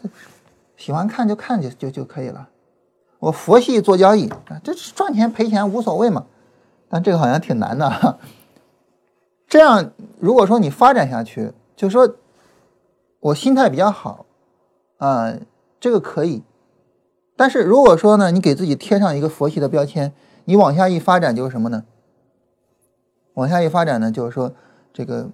[0.82, 2.50] 喜欢看就看就就就可以了。
[3.20, 6.26] 我佛系做交易，啊，这赚钱赔钱无所谓嘛。
[6.90, 8.20] 但这个好像挺难的。
[9.48, 12.16] 这样，如果说你发展下去，就说
[13.20, 14.26] 我心态比较好，
[14.98, 15.36] 啊，
[15.80, 16.42] 这个可以。
[17.36, 20.12] 但是如果说呢，你给自己贴上一个佛系的标签，
[20.46, 21.86] 你往下一发展就是什么呢？
[23.36, 24.52] 往下一发展呢，就是说
[24.92, 25.30] 这个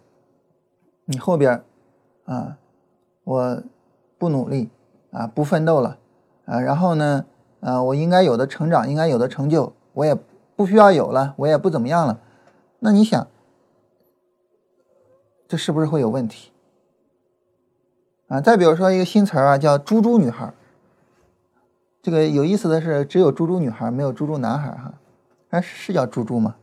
[1.06, 1.64] 你后边
[2.26, 2.58] 啊，
[3.24, 3.64] 我
[4.18, 4.70] 不努力
[5.12, 5.98] 啊，不奋斗了
[6.46, 7.26] 啊，然后呢，
[7.62, 10.16] 啊，我应该有的成长，应该有的成就，我也
[10.56, 12.20] 不需要有了，我也不怎么样了。
[12.80, 13.28] 那你想，
[15.48, 16.52] 这是不是会有问题
[18.28, 18.42] 啊？
[18.42, 20.54] 再比如说一个新词儿啊，叫“猪猪女孩”。
[22.04, 24.94] 这个有意思的是，只有猪猪女孩，没有猪猪男孩哈，
[25.50, 26.56] 哎，是叫猪猪吗？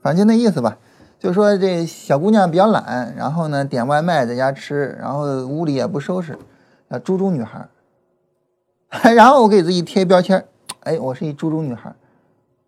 [0.00, 0.78] 反正就那意思吧，
[1.18, 6.38] 就是说这小姑娘比较懒，然后呢点外卖在家吃，然后屋里也不收拾，
[6.92, 7.66] 啊，猪猪女孩。
[9.14, 10.46] 然后我给自己贴标签，
[10.80, 11.94] 哎，我是一猪猪女孩。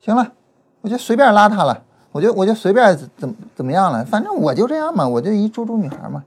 [0.01, 0.33] 行了，
[0.81, 6.25] 我就随便拉她了，我就我就随便怎怎么样了，反正我就这样嘛，我就一猪猪女孩嘛。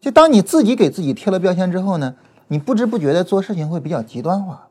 [0.00, 2.16] 就当你自己给自己贴了标签之后呢？
[2.48, 4.68] 你不知不觉的做事情会比较极端化，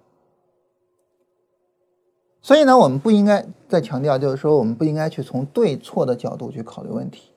[2.40, 7.32] 所以呢，我们不应该再强调，就是说，我们不应该去从对错的角度去考虑问题，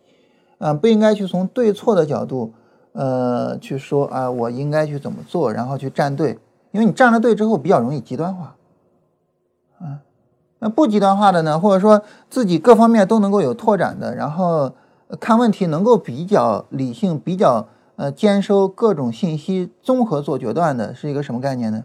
[0.58, 2.52] 嗯，不应该去从对错的角度，
[2.96, 6.38] 呃，去说啊，我应该去怎么做，然后去站队，
[6.72, 8.56] 因为你站了队之后比较容易极端化，
[9.78, 10.00] 啊，
[10.58, 14.72] 那不极端化的呢，或者说自己各方面都能够有拓展的，然后
[15.20, 17.68] 看问题能够比较理性，比较。
[17.98, 21.84] 呃，兼收各种信息，综合做决断的是一个什么概念呢？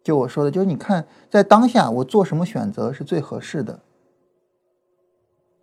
[0.00, 3.80] 就我说的，就是你看在当下我做什么选择是最合适的。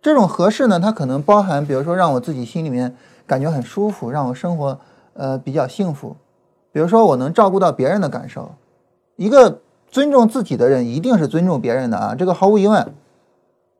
[0.02, 2.94] 这种合适呢，它可能包含，比如说让我自己心里面
[3.26, 4.78] 感觉很舒服，让我生活
[5.14, 6.16] 呃比较幸福。
[6.72, 8.50] 比如说我能照顾到别人的感受。
[9.16, 12.94] 一个尊重自己的人，一定是尊重别人的啊，这个毫无疑问。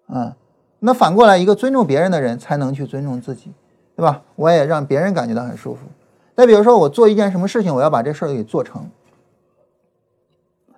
[0.09, 0.33] 嗯，
[0.81, 3.53] 那反过来，一个尊重别人的人，才能去尊重自己。
[3.95, 4.23] 对吧？
[4.37, 5.81] 我也让别人感觉到很舒服。
[6.35, 8.89] 再比如说，我做一件什么事情，我要把这事儿给做成。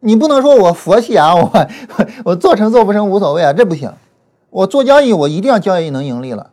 [0.01, 1.69] 你不能说我佛系啊， 我
[2.25, 3.93] 我做成做不成无所谓啊，这不行。
[4.51, 6.51] 我做交易，我一定要交易能盈利了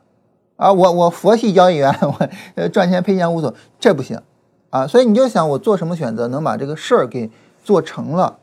[0.62, 0.72] 啊！
[0.72, 4.22] 我我佛系交易员， 我呃赚钱赔钱无所，这不行
[4.70, 4.86] 啊！
[4.86, 7.32] 所以你就想，我做什么选择能把这个事儿给
[7.64, 8.38] 做成了。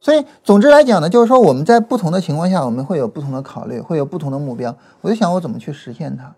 [0.00, 4.74] 所以，总之来讲呢，就是说我们在不同的情况下，我们会有不同的考虑，会有不同的目标。
[5.00, 6.36] 我就想，我怎么去实现它？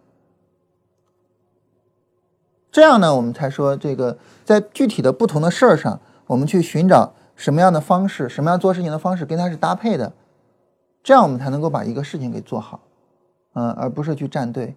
[2.72, 10.12] 这样呢，我们才说这个在具体的不同的事儿上，我们去寻找什么样的方式，什么样做事情的方式跟它是搭配的，
[11.02, 12.80] 这样我们才能够把一个事情给做好，
[13.54, 14.76] 嗯，而不是去站队。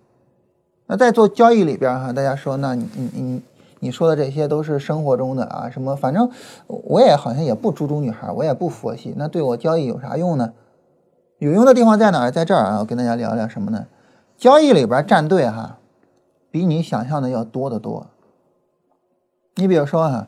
[0.88, 3.42] 那在做交易里边哈，大家说，那你你你
[3.80, 6.30] 你说的这些都是生活中的啊，什么反正
[6.68, 10.54] 我也好像也不猪猪女孩，我也不佛系，那对我交易有啥用呢？
[11.38, 12.32] 有用的地方在哪？
[12.32, 13.86] 在这儿啊，我跟大家聊聊什么呢？
[14.38, 15.78] 交易里边站队哈，
[16.50, 18.08] 比你想象的要多得多。
[19.56, 20.28] 你比如说哈，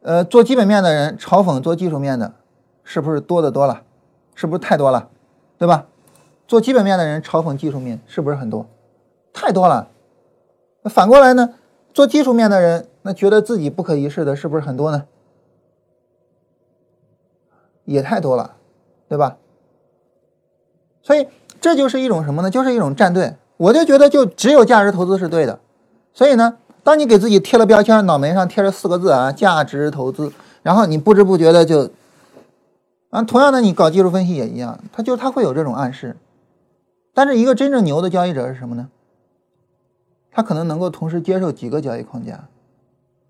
[0.00, 2.32] 呃，做基本面的人嘲讽做技术面的，
[2.82, 3.82] 是不是多得多了？
[4.34, 5.08] 是不是太多了？
[5.58, 5.86] 对吧？
[6.46, 8.66] 做基本面的人嘲讽技术面，是不是很多？
[9.32, 9.88] 太多了，
[10.82, 11.54] 那反过来呢？
[11.92, 15.04] 做技术面的人，那觉得自己不可一世的，是不是很多呢？
[17.84, 18.54] 也太多了，
[19.08, 19.36] 对吧？
[21.02, 21.26] 所以
[21.60, 22.50] 这就是一种什么呢？
[22.50, 23.34] 就是一种站队。
[23.56, 25.58] 我就觉得就只有价值投资是对的。
[26.14, 31.90] 所以呢，当你给自己贴了标签，脑门上贴着四个字啊，价值投资，然后你不知不觉的就
[33.10, 36.16] 啊，同样的，你搞技术分析也一样，它就它会有这种暗示。
[37.14, 38.90] 但是一个真正牛的交易者是什么呢？
[40.30, 42.48] 他可能能够同时接受几个交易框架，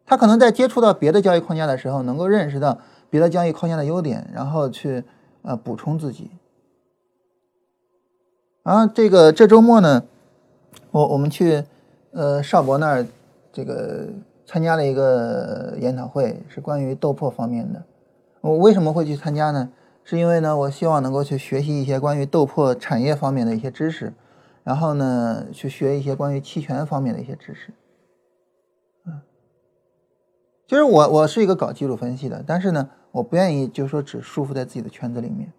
[0.05, 5.05] 他可能在接触到别的交易框架的时候，能够认识到别的交易框架的优点，然后去
[5.41, 6.31] 呃补充自己。
[8.65, 10.03] 啊，这个这周末呢，
[10.91, 11.65] 我我们去
[12.11, 13.07] 呃邵博那儿
[13.51, 14.09] 这个
[14.45, 17.83] 参加了一个研讨会，是关于豆粕方面的。
[18.41, 19.71] 我为什么会去参加呢？
[20.05, 24.13] 是因为呢，我希望能够去学习一些关于豆粕产业方面的一些知识。
[24.65, 27.73] 然后呢，去学一些关于期权方面的一些知识。
[29.07, 29.21] 嗯，
[30.67, 35.51] 其实我我是一个搞技术分析的，但是呢，我不愿意就是说只束缚在自己的圈子里面。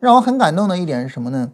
[0.00, 1.52] 让我很感动的一点是什么呢？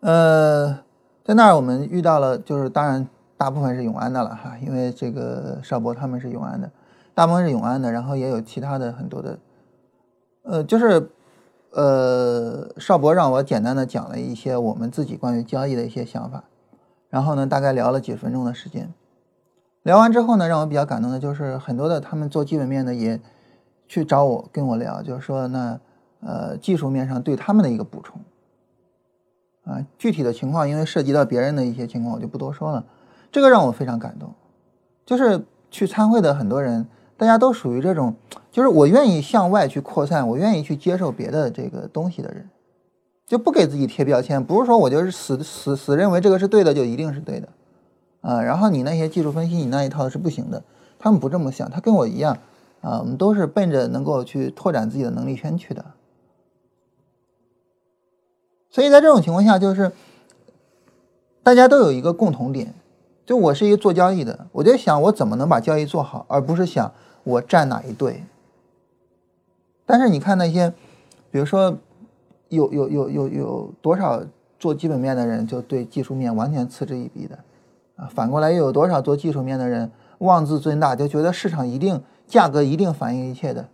[0.00, 0.82] 呃，
[1.22, 6.70] 在那儿我们遇到了，就是当然大部分是永安的了哈，因为这个邵博他们是永安的，
[7.20, 9.38] 大部分是永安的，然后也有其他的很多的，
[10.44, 11.10] 呃，就是。
[11.72, 16.42] 呃，邵博让我简单的讲了一些我们自己关于交易的一些想法，
[17.08, 18.92] 然后呢，大概聊了几分钟的时间。
[19.84, 23.20] 聊完之后呢，让我比较感动的就是很多的他们做基本面的也
[23.86, 25.78] 去找我跟我聊，就是说那
[26.22, 28.20] 呃技术面上对他们的一个补充
[29.62, 32.84] 啊，具体的情况因为涉及到别人的一些情况，我就不多说了。
[33.30, 34.34] 这个让我非常感动，
[35.06, 36.88] 就是去参会的很多人。
[37.20, 38.14] 大家都属于这种，
[38.50, 42.48] 就是我愿意向外去扩散，我愿意去接受别的这个东西的人，
[43.26, 44.42] 就不给自己贴标签。
[44.42, 47.48] 不是说我就是死死死认为这个是对的就一定是对的，
[48.22, 50.64] 啊，然后你那些技术分析你那一套是不行的，
[50.98, 52.38] 他们不这么想，他跟我一样，
[52.80, 55.84] 啊，我们都是奔着能够去拓展自己的能力圈去的。
[58.70, 59.92] 所以在这种情况下，就是
[61.42, 62.72] 大家都有一个共同点，
[63.26, 66.90] 就我是一个做交易的，我就想我怎么能把交易做好，而不是想。
[67.24, 68.24] 我站哪一队？
[69.86, 70.72] 但是你看那些，
[71.30, 71.76] 比如说，
[72.48, 74.22] 有有有有有多少
[74.58, 77.38] 做基本面的人就对技术面完全嗤之以鼻的
[77.96, 78.06] 啊？
[78.06, 83.68] 反过来又有多少做技术面的人妄自尊大，就觉得市场一定价格一定反映一切的，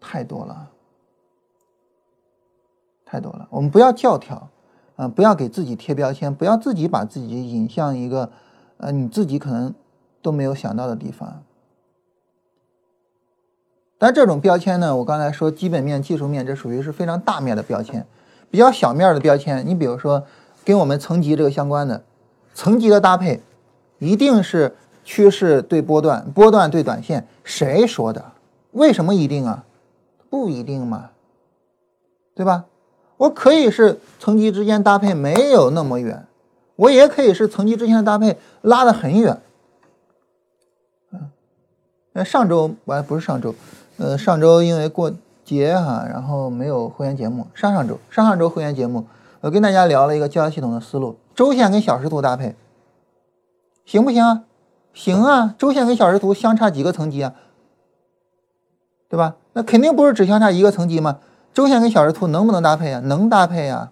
[0.00, 0.70] 太多了，
[3.04, 3.48] 太多了。
[3.50, 4.48] 我们不要教条，
[4.96, 8.30] 啊，不要给自己贴标签，不要自己把自己引向一个
[8.76, 9.74] 呃你自己可能
[10.22, 11.42] 都没有想到的地方。
[13.98, 18.06] 但这种标签呢，我刚才说基本面、技术面，这属于是非常大面的标签。
[18.50, 20.24] 比较小面的标签，你比如说
[20.64, 22.02] 跟我们层级这个相关的，
[22.54, 23.40] 层级的搭配
[23.98, 27.26] 一定是趋势对波段，波段对短线。
[27.44, 28.24] 谁说的？
[28.70, 29.64] 为什么一定啊？
[30.30, 31.10] 不一定嘛，
[32.34, 32.66] 对吧？
[33.16, 36.24] 我可以是层级之间搭配没有那么远，
[36.76, 39.40] 我也可以是层级之间的搭配拉得很远。
[41.10, 41.30] 嗯，
[42.12, 43.54] 那上周我还不是上周。
[43.98, 45.12] 呃，上周因为过
[45.44, 47.48] 节哈，然后没有会员节目。
[47.52, 49.04] 上上周，上上周会员节目，
[49.40, 52.54] 我跟大家聊了一个交易系统的思路：周线跟小时图搭配，
[53.84, 54.44] 行不行啊？
[54.94, 57.34] 行啊，周线跟小时图相差几个层级啊？
[59.08, 59.36] 对吧？
[59.52, 61.18] 那肯定不是只相差一个层级嘛。
[61.52, 63.00] 周线跟小时图能不能搭配啊？
[63.00, 63.90] 能搭配呀，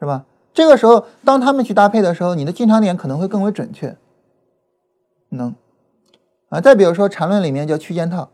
[0.00, 0.24] 是吧？
[0.52, 3.96] 这个时候，当他们去搭配的时候，你的进场点可能会更为准确，
[5.28, 5.54] 能。
[6.48, 8.30] 啊，再比如说缠论里面叫区间套，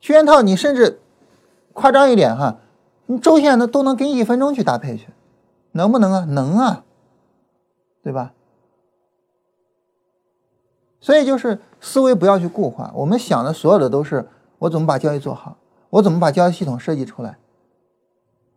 [0.00, 1.00] 区间套你甚至
[1.72, 2.58] 夸张一点哈，
[3.06, 5.08] 你周线的都能跟一分钟去搭配去，
[5.72, 6.24] 能不能啊？
[6.28, 6.84] 能啊，
[8.02, 8.32] 对吧？
[11.00, 15.56] 所以就是思维不要去固化，我们想的所有的都是我怎么把交易做好，
[15.90, 17.38] 我怎么把交易系统设计出来，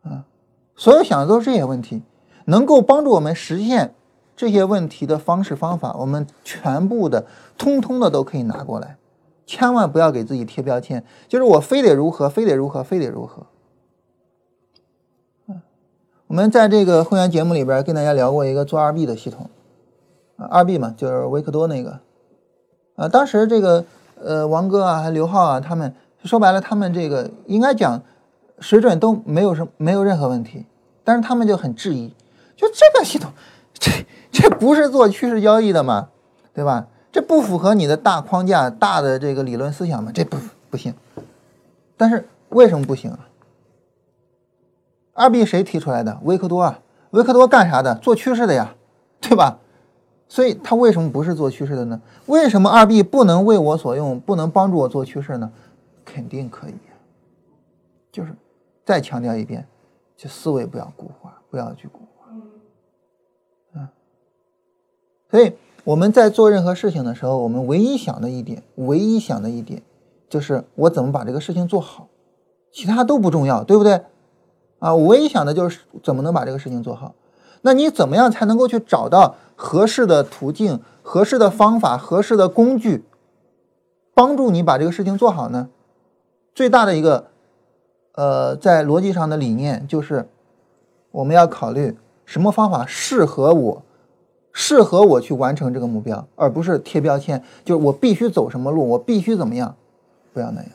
[0.04, 0.25] 啊，
[0.75, 2.01] 所有想的都是这些问题，
[2.45, 3.93] 能够帮助我们实现
[4.41, 7.27] 这些问题的方式方法，我们全部的
[7.60, 8.97] 通通的都可以拿过来，
[9.45, 13.45] 千万不要给自己贴标签，就是我非得如何，非得如何，非得如何。
[16.25, 19.47] 我们在这个会员节目里边跟大家聊过一个做二 B 的系统，
[20.38, 21.99] 二 B 嘛，就是维克多那个，
[22.95, 28.01] 啊，当时这个呃王哥啊，还刘浩啊，他们说白了，他们这个应该讲
[28.58, 30.65] 水准都没有什没有任何问题，
[31.04, 32.12] 但是他们就很质疑，
[32.56, 33.32] 就这个系统，
[33.73, 33.91] 这
[34.32, 36.10] 这不是做趋势交易的吗？
[36.54, 36.88] 对吧？
[37.12, 40.12] 这不符合你的大框架、大的这个理论思想吗？
[40.13, 40.38] 这不
[40.70, 40.94] 不行。
[41.98, 43.30] 但是为什么不行啊？
[45.13, 46.20] 二 B 谁提出来的？
[46.24, 46.80] 维克多啊，
[47.12, 47.96] 维克多干啥的？
[47.96, 48.76] 做趋势的呀，
[49.20, 49.60] 对吧？
[50.28, 52.02] 所以他为什么不是做趋势的呢？
[52.28, 55.52] 为什么二 B 不能为我所用，不能帮助我做趋势呢？
[56.06, 56.74] 肯定可以，
[58.12, 58.34] 就是
[58.86, 59.67] 再强调一遍，
[60.15, 62.28] 就思维不要固化，不要去固化，
[63.74, 63.88] 嗯。
[65.32, 65.54] 所以
[65.86, 69.82] 我们在做任何事情的时候，我们唯一想的一点，唯一想的一点，
[70.30, 72.10] 就是我怎么把这个事情做好，
[72.72, 74.02] 其他都不重要，对不对？
[74.80, 77.15] 啊，我唯一想的就是怎么能把这个事情做好。
[77.62, 83.06] 那你怎么样才能够去找到合适的途径、合适的方法、合适的工具，
[84.13, 85.70] 帮助你把这个事情做好呢？
[86.54, 87.28] 最大的一个，
[88.15, 90.28] 呃，在逻辑上的理念就是，
[91.12, 93.84] 我们要考虑什么方法适合我，
[94.54, 99.76] 适合我去完成这个目标，而不是贴标签，就是我必须走什么路，我必须怎么样，
[100.34, 100.72] 不要那样。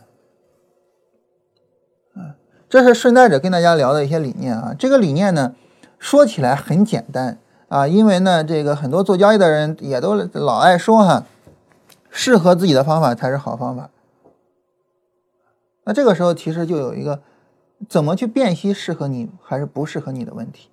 [2.69, 5.55] 这是顺带着跟大家聊的一些理念啊，这个理念呢，
[5.99, 11.25] 说起来很简单啊，因为呢，这个很多做交易的人也都老爱说哈，
[12.11, 13.89] 适合自己的方法才是好方法。
[15.85, 17.21] 那这个时候其实就有一个
[17.89, 20.69] 怎么去辨析适合你还是不适合你的问题。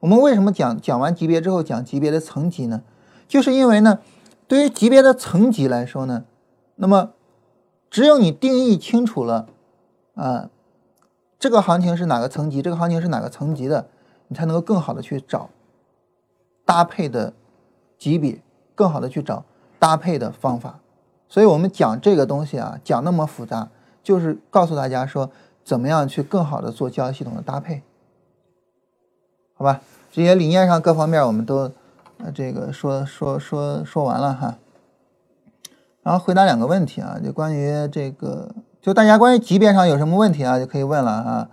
[0.00, 2.82] 我们为什么讲讲完级别之后讲级别的层级呢？
[3.28, 4.00] 就是因为呢，
[4.48, 6.24] 对于级别的层级来说呢，
[6.76, 7.10] 那么
[7.90, 9.46] 只有你定义清楚了
[10.14, 10.50] 啊。
[11.38, 12.60] 这个行情是哪个层级？
[12.60, 13.88] 这个行情是哪个层级的？
[14.28, 15.48] 你才能够更好的去找
[16.66, 17.32] 搭配的
[17.98, 18.42] 级别，
[18.74, 19.44] 更好的去找
[19.78, 20.80] 搭配的方法。
[21.28, 23.68] 所以我们讲这个东西啊，讲那么复杂，
[24.02, 25.30] 就是告诉大家说，
[25.64, 27.82] 怎么样去更好的做交易系统的搭配，
[29.60, 29.82] 好吧？
[30.10, 31.70] 这些理念上各方面我们都
[32.24, 34.56] 呃这个说说说说完了哈。
[36.02, 38.48] 然后回答两个问题啊，就关于这个。
[38.80, 41.48] 就大家关于级别上有什么问题啊，就可以问了啊。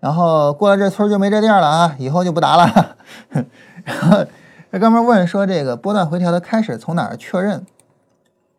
[0.00, 2.96] 然后过了这村就没这店了啊，以后就不答了。
[3.84, 4.26] 然后
[4.72, 7.64] 这哥们问说，这个波段回调的开始从哪儿确认？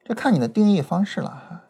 [0.06, 1.63] 这看你的定义方式了哈。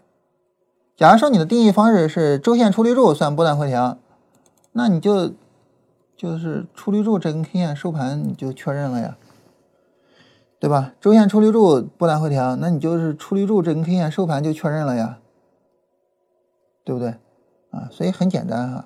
[0.95, 3.97] 假如说你的定义方式是周线出绿柱算波段回调，
[4.73, 5.33] 那你就
[6.23, 9.17] 就是出绿柱这根 K 线收盘你就确认了呀，
[10.57, 10.93] 对吧？
[11.01, 15.19] 周线出绿柱波段回调，那你就是出绿柱这根 K 线收盘就确认了呀。
[16.85, 17.15] 对不对？
[17.71, 18.85] 啊，所以很简单哈。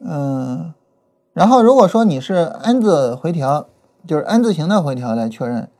[0.00, 0.74] 嗯，
[1.32, 3.68] 然后如果说你是 N 字回调，
[4.04, 5.70] 就是 N 字形的回调来确认，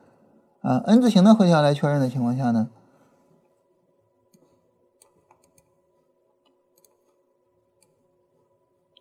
[0.63, 2.69] 啊，N 字形的回调来确认的情况下呢，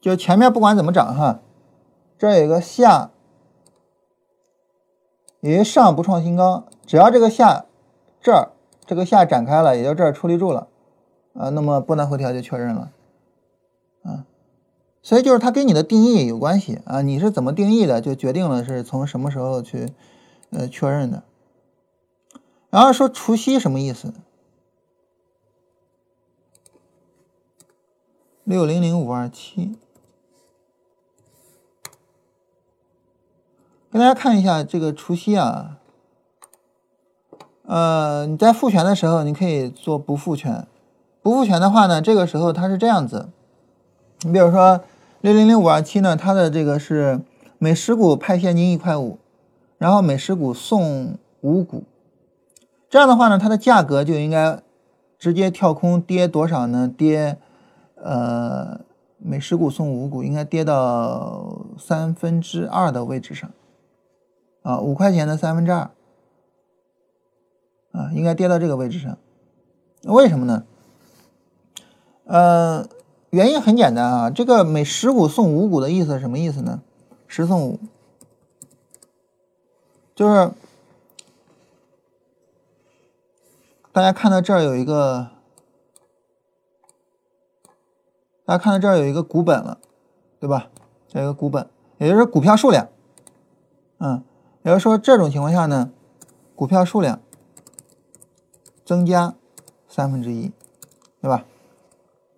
[0.03, 1.39] 就前面不管怎么涨哈，
[2.17, 3.11] 这有个下，
[5.39, 7.67] 有一个上不创新高，只要这个下
[8.19, 8.51] 这儿。
[8.85, 10.67] 这个下展开了，也就这儿出立住了，
[11.35, 12.91] 啊，那么波段回调就确认了，
[14.03, 14.25] 啊，
[15.01, 19.93] 所以就是它跟你的定义有关系啊，你是怎么定义的，就决定了是从什么时候去
[20.49, 21.23] 呃确认的。
[22.69, 24.13] 然后说除夕什么意思？
[28.43, 29.77] 六零零五二七，
[33.93, 35.77] 给大家看一下这个除息啊。
[37.67, 40.65] 呃，你在复权的时候，你可以做不复权。
[41.21, 43.29] 不复权的话呢，这个时候它是这样子。
[44.21, 44.81] 你比如说
[45.21, 47.21] 六零零五二七呢，它的这个是
[47.59, 49.19] 每十股派现金一块五，
[49.77, 51.83] 然后每十股送五股。
[52.89, 54.59] 这样的话呢，它的价格就应该
[55.19, 56.91] 直接跳空跌多少呢？
[56.97, 57.37] 跌
[58.01, 58.81] 呃，
[59.19, 63.51] 每十股送五股，应该跌到三分之二的位置上。
[64.63, 65.91] 啊，五块钱的三分之二。
[67.91, 69.19] 啊，应该跌到这个位置上，
[70.01, 70.65] 为什么呢？
[72.25, 72.87] 呃，
[73.29, 76.81] 原因很简单啊，这个每十股送五股的意思是什么意思呢？
[77.27, 77.79] 十送五，
[80.15, 80.51] 就是
[83.91, 85.27] 大家看到这儿有一个，
[88.43, 89.77] 大家看到这儿有一个股本了，
[90.39, 90.71] 对吧？
[91.07, 92.87] 这有个股本，也就是股票数量，
[93.99, 94.23] 嗯，
[94.63, 95.91] 也就是说这种情况下呢，
[96.55, 97.21] 股票数量
[98.85, 99.35] 增加
[99.87, 100.51] 三分之一，
[101.21, 101.45] 对吧？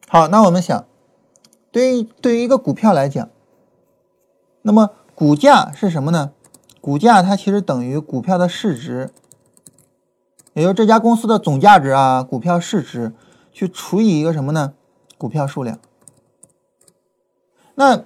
[0.07, 0.85] 好，那我们想，
[1.71, 3.29] 对于对于一个股票来讲，
[4.63, 6.31] 那么股价是什么呢？
[6.81, 9.09] 股价它其实等于股票的市值，
[10.53, 13.13] 也就这家公司的总价值啊，股票市值
[13.51, 14.73] 去除以一个什么呢？
[15.17, 15.79] 股票数量。
[17.75, 18.05] 那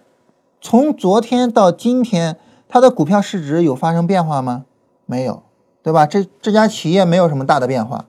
[0.62, 2.40] 从昨天到今天，
[2.70, 4.66] 它的股票市值有发生变化吗？
[5.08, 5.44] 没有，
[5.82, 6.06] 对吧？
[6.06, 8.06] 这这家企业没有什么大的变化，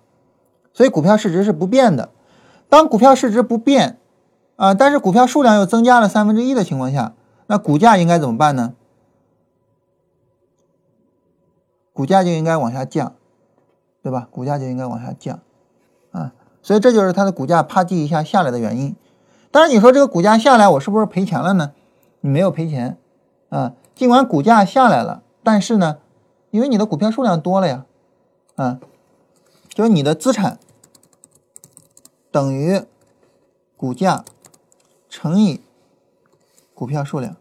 [0.72, 2.10] 所以股票市值是不变的。
[2.68, 3.98] 当股票市值不变
[4.56, 7.14] 啊，但是股票数量又增加了三分之一的情况下，
[7.46, 8.74] 那股价应该怎么办呢？
[11.92, 13.14] 股价就应该往下降，
[14.02, 14.28] 对吧？
[14.30, 15.40] 股价就应该往下降
[16.12, 16.32] 啊，
[16.62, 18.94] 所以这就是它的股价啪叽一下下来的原因。
[19.50, 21.72] 当然，你说这个股价下来，我是不是赔钱了呢？
[22.20, 22.98] 你没有赔钱
[23.48, 25.98] 啊，尽管股价下来了，但是呢，
[26.52, 27.84] 因为你的股票数量多了呀，
[28.56, 28.80] 啊，
[29.68, 30.58] 就是你的资产
[32.30, 32.82] 等于
[33.76, 34.24] 股价
[35.10, 35.60] 乘以
[36.72, 37.36] 股票数量，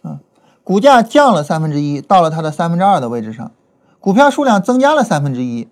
[0.00, 0.20] 啊，
[0.64, 3.52] 股价降了三分之一，到了它的三分之二的位置上，
[4.00, 5.68] 股票数量增加了三分之一，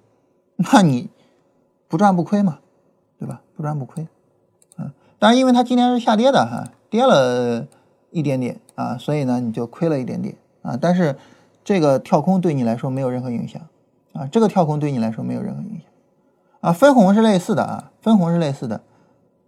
[0.56, 1.08] 那你
[1.88, 2.58] 不赚不亏嘛，
[3.18, 3.40] 对吧？
[3.56, 4.06] 不赚不亏。
[5.18, 7.66] 当然，因为它今天是下跌的哈，跌了
[8.10, 10.78] 一点点啊，所以呢你就亏了一点点啊。
[10.80, 11.16] 但是
[11.64, 13.60] 这个跳空对你来说没有任何影响
[14.12, 15.86] 啊，这个跳空对你来说没有任何影响
[16.60, 16.72] 啊。
[16.72, 18.80] 分红是类似的啊，分红是类似的。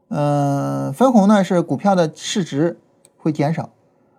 [0.08, 2.78] 嗯，分红呢是股票的市值
[3.16, 3.70] 会减少，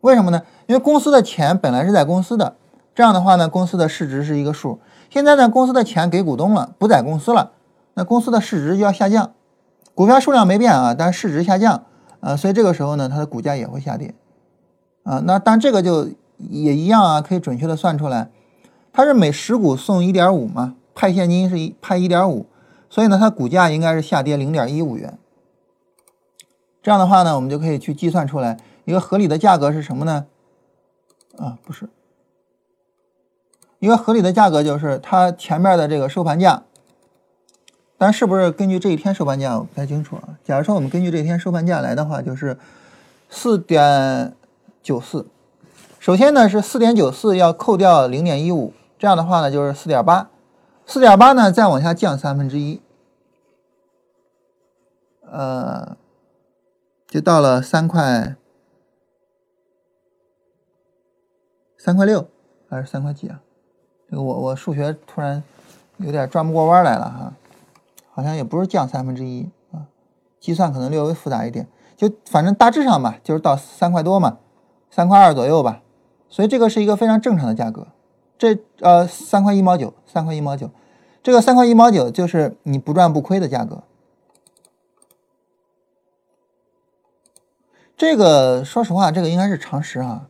[0.01, 0.41] 为什么呢？
[0.65, 2.55] 因为公司的钱本来是在公司的，
[2.95, 4.79] 这样的话呢，公司的市值是一个数。
[5.11, 7.51] 现在呢，公司的钱给股东了，不在公司了，
[7.93, 9.33] 那公司的市值就要下降。
[9.93, 11.83] 股票数量没变啊，但是市值下降，
[12.19, 14.15] 啊，所以这个时候呢，它的股价也会下跌，
[15.03, 18.29] 啊，那但这个就也一样啊，可以准确的算出来，
[18.91, 22.45] 它是每十股送一点五嘛，派现金是派一点五，
[22.89, 25.17] 所以呢，它股价应该是下跌零点一五元。
[26.81, 30.25] 这样的话呢，我们就可以去计算出来一个合理的价格是什么呢？
[31.37, 31.89] 啊，不是，
[33.79, 36.63] 一个合理的价格就是它前面的这个收盘价。
[37.95, 40.37] 但是不是根据这一天收盘价我不太清楚啊。
[40.43, 42.57] 假如说我们根据这一天收盘价来的话，就是
[43.29, 44.33] 四点
[44.83, 45.25] 九四。
[45.99, 50.29] 首先呢是四点九四要扣掉零点一五，这样的话呢就是四点八。
[50.85, 52.81] 四点八呢再往下降三分之一，
[55.21, 55.95] 呃，
[57.07, 58.35] 就到了三块
[61.77, 62.27] 三块六
[62.69, 63.39] 还是三块几啊？
[64.09, 65.41] 这个我我数学突然
[65.97, 67.33] 有点转不过弯来了哈。
[68.15, 69.87] 好像也不是降三分之一啊，
[70.39, 71.67] 计算可能略微复杂一点，
[71.97, 74.37] 就反正大致上吧，就是到三块多嘛，
[74.93, 75.81] 三块二左右吧，
[76.29, 77.87] 所以这个是一个非常正常的价格。
[78.37, 80.69] 这呃三块一毛九，三块一毛九，
[81.23, 83.81] 这个三块一毛九就是你不赚不亏的价格。
[87.97, 90.27] 这个说实话，这个应该是常识啊。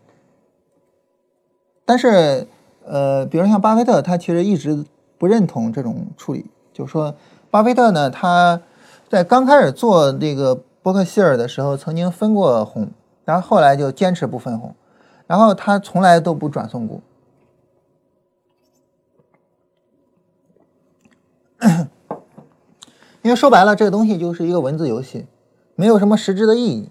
[1.83, 2.47] 但是
[2.85, 4.85] 呃，比如像巴菲特，他其实一直
[5.17, 7.13] 不认同这种处理，就是说。
[7.51, 8.61] 巴菲特呢，他
[9.07, 12.89] 在刚开始做这个伯克希尔的时候，曾经分过红，
[13.25, 14.75] 然后后来就坚持不分红，
[15.27, 17.01] 然后他从来都不转送股，
[23.21, 25.25] 因为说白了，这个东西就是一个文字游戏，
[25.75, 26.89] 没有什么实质的意义。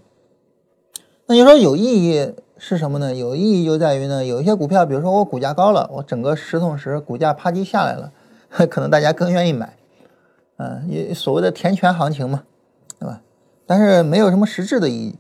[1.27, 3.15] 那你说有意义是什么呢？
[3.15, 8.13] 有意义就在于呢，有一些股票，比如说我股价高了，我整个十桶时股价啪叽下来了，
[8.69, 9.77] 可能大家更愿意买。
[10.57, 12.45] 嗯，也所谓的填权行情嘛，
[12.99, 13.21] 对吧？
[13.67, 15.17] 但是没有什么实质的意义。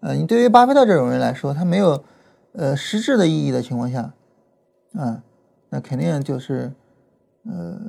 [0.00, 2.04] 呃，你对于巴菲特这种人来说，他没有
[2.52, 4.12] 呃实质的意义的情况下，
[4.94, 5.22] 啊，
[5.68, 6.72] 那肯定就是
[7.44, 7.80] 呃，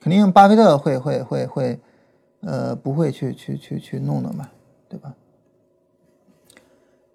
[0.00, 1.80] 肯定巴菲特会会会会
[2.40, 4.48] 呃不会去去去去弄的嘛，
[4.88, 5.14] 对吧？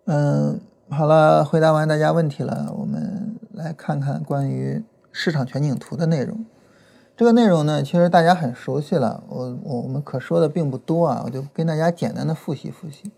[0.05, 3.33] 嗯，好了，回答完大家问题了，我们。
[3.57, 6.45] 来看看关于市场全景图的内容。
[7.17, 13.11] 这个内容呢，其实大家很熟悉了，我我我们可说的并不多啊，我就跟大家简单的复习复习。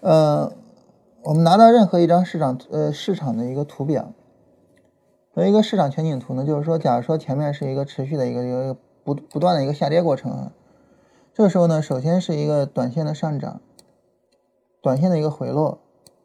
[0.00, 0.50] 呃，
[1.22, 4.10] 我们拿到任何一张市场呃市场的一个图表，
[5.34, 8.74] 和一个市场全景图呢，就是说，假如说前面是一个持续的一个一个
[9.04, 10.52] 不不断的一个下跌过程啊，
[11.34, 13.60] 这个时候呢，首先是一个短线的上涨，
[14.80, 15.78] 短线的一个回落，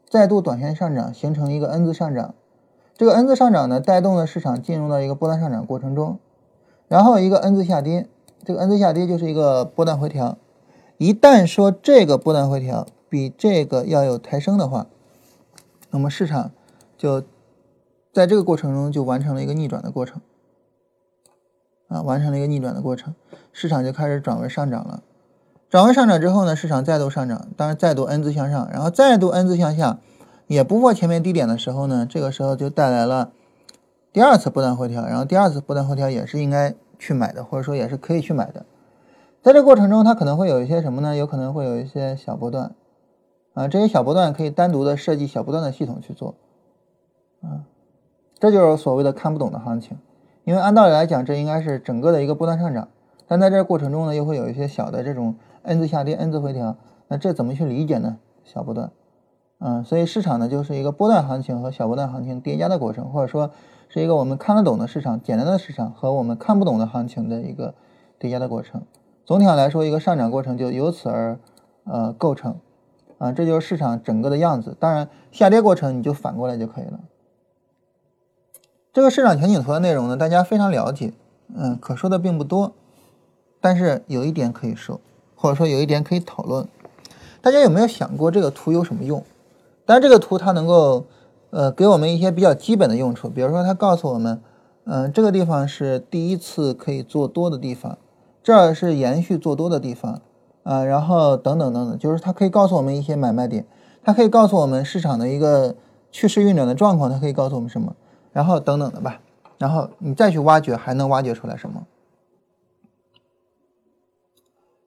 [0.09, 2.33] 再度短线上涨，形成一个 N 字上涨。
[2.95, 6.19] 这个 N 字上涨呢，带动了市场进入到一个波段上涨过程中，
[6.89, 8.09] 然后一个 N 字下跌，
[8.43, 10.37] 这个 N 字下跌就是一个波段回调，
[10.97, 14.87] 一旦说这个波段回调比这个要有抬升的话，
[15.91, 16.51] 那么市场
[16.97, 17.23] 就
[18.11, 20.19] 在这个过程中就完成了一个逆转的过程，
[21.87, 23.13] 啊，完成了一个逆转的过程，
[23.53, 25.03] 市场就开始转为上涨了。
[25.69, 29.99] 转为上涨之后呢，市场再度上涨，当然再度 N 字向上，然后再度 N 字向下，
[30.47, 33.31] 也不破前面低点的时候呢，这个时候就带来了
[34.11, 38.65] 第二次波段回调，然后第二次波段回调也是应该去买的，或者说也是可以去买的。
[39.41, 41.15] 在这过程中，它可能会有一些什么呢？
[41.15, 42.75] 有可能会有一些小波段，
[43.53, 46.35] 啊，这些小波段可以单独的设计小波段的系统去做，
[47.41, 47.63] 啊，
[48.39, 49.97] 这就是所谓的看不懂的行情。
[50.43, 52.87] 因为按道理来讲，这应该是整个的一个波段上涨，
[53.27, 56.75] 但在这过程中呢，又会有一些小的这种 N 字下跌、N 字回调，
[57.07, 58.17] 那这怎么去理解呢？
[58.43, 58.91] 小波段，
[59.59, 63.51] 嗯，所以市场呢就是一个波段行情和小波段行情叠加的过程，或者说
[63.89, 67.73] 是一个我们看得懂的市场、简单的市场和我们看不懂的行情的一个
[68.19, 68.83] 叠加的过程。
[69.25, 71.39] 总体上来说，一个上涨过程就由此而
[71.85, 72.55] 呃构成，
[73.17, 74.77] 啊，这就是市场整个的样子。
[74.79, 76.99] 当然，下跌过程你就反过来就可以了。
[78.93, 81.13] 这个市场前景图的内容呢，大家非常了解，
[81.55, 82.73] 嗯，可说的并不多，
[83.59, 85.01] 但是有一点可以说，
[85.35, 86.67] 或者说有一点可以讨论。
[87.41, 89.23] 大家有没有想过这个图有什么用？
[89.85, 91.05] 当然，这个图它能够
[91.51, 94.41] 呃给我们一些比较基本的用处，比如说它告诉我们，
[94.85, 97.97] 嗯，这个地方是第一次可以做多的地方。
[98.41, 100.21] 这儿是延续做多的地方，
[100.63, 103.65] 啊，然后等等等等，就是它可以告诉我们一些买卖点，
[104.01, 105.75] 它可以告诉我们市场的一个
[106.11, 107.93] 趋势运转的状况，它可以告诉我们什么，
[108.31, 109.19] 然后等等的吧，
[109.57, 111.85] 然后你再去挖掘，还能挖掘出来什么？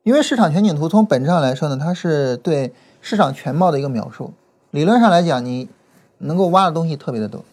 [0.02, 4.32] 因为市场全景图从本质上来说呢，它是对市场全貌的一个描述，
[4.72, 5.68] 理论上来讲，你
[6.22, 7.44] 能够挖的东西特别的多，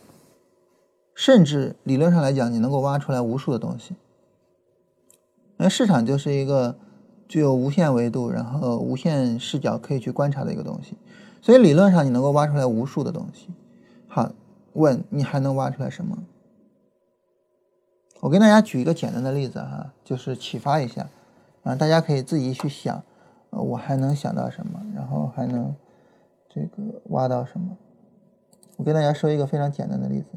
[1.13, 3.95] 甚至理论上来讲，你能够挖出来无数的东西。
[5.57, 6.77] 那市场就是一个
[7.27, 10.95] 具有无限维度，然后无限视角可以去观察的一个东西，
[11.41, 13.49] 所以理论上你能够挖出来无数的东西。
[14.07, 14.31] 好，
[14.73, 16.17] 问你还能挖出来什么？
[18.21, 21.09] 我跟大家举一个简单的例子哈，就是启发一下
[21.63, 23.01] 啊，大家可以自己去想，
[23.49, 25.73] 呃，我还能想到什么，然后还能
[26.49, 27.77] 这个挖到什么？
[28.79, 30.27] 我跟大家说一个非常简单的例子。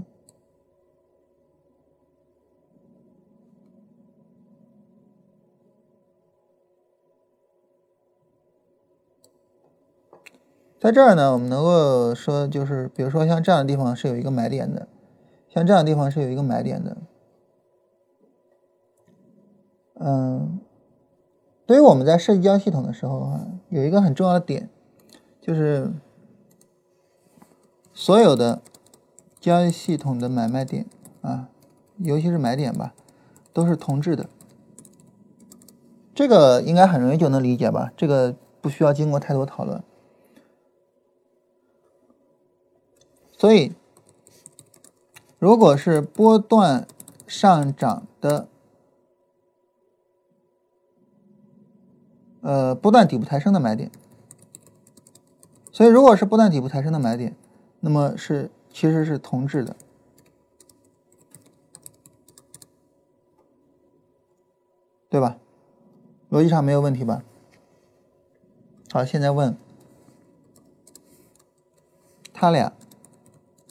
[10.80, 14.88] 在这儿呢，我们能够说，就是比如说像这样的地方是有一个买点的，
[15.48, 16.96] 像这样的地方是有一个买点的。
[19.94, 20.58] 嗯，
[21.64, 24.68] 对于我们在设计交易系统的时候啊，有一个很重要的点，
[25.40, 25.92] 就是
[27.94, 28.62] 所有的
[29.40, 30.86] 交易系统的买卖点
[31.20, 31.48] 啊，
[31.98, 32.94] 尤其是买点吧，
[33.52, 34.28] 都是同质的。
[36.14, 37.92] 这个应该很容易就能理解吧？
[37.96, 39.82] 这个不需要经过太多讨论。
[43.36, 43.72] 所以，
[45.38, 46.86] 如果是波段
[47.26, 48.46] 上涨的，
[52.40, 53.90] 呃，波段底部抬升的买点，
[55.72, 57.34] 所以如果是波段底部抬升的买点，
[57.84, 59.76] 那么是其实是同质的，
[65.10, 65.36] 对吧？
[66.30, 67.22] 逻辑上没有问题吧？
[68.90, 69.56] 好，现在问，
[72.32, 72.72] 他俩。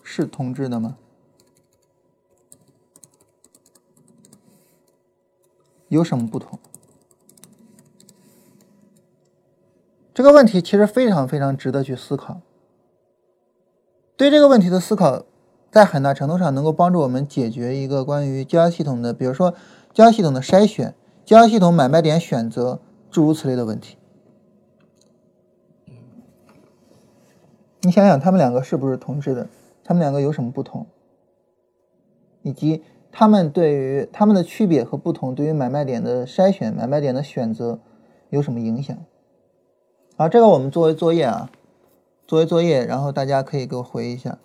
[0.03, 0.97] 是同质的吗？
[5.88, 6.59] 有什么不同？
[10.14, 12.41] 这个问题其实非常非常值得去思考。
[14.22, 15.24] 对这个问题的思考，
[15.72, 19.55] 在很大程度上能够帮助我们解决一个关于交易系统的，比如说
[19.95, 20.93] 交易系统的筛选、
[21.26, 23.97] 交易系统买卖点选择诸如此类的问题。
[27.82, 29.47] 你想想，他们两个是不是同质的？
[29.84, 30.86] 他们两个有什么不同，
[32.43, 37.80] 以及他们对于他们的区别和不同，对于买卖点的筛选、买卖点的选择
[38.30, 38.95] 有什么影响？
[40.17, 41.49] 啊，这个我们作为作业啊，
[42.32, 44.38] 作为作业，然后大家可以给我回一下。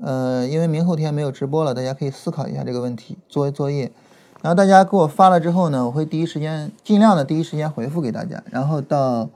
[0.00, 3.92] 呃，因为明后天没有直播了，大家可以思考一下这个问题，作为作业。
[4.40, 8.42] 然后大家给我发了之后呢，我会第一时间尽量的第一时间回复给大家。
[8.50, 9.28] 然后到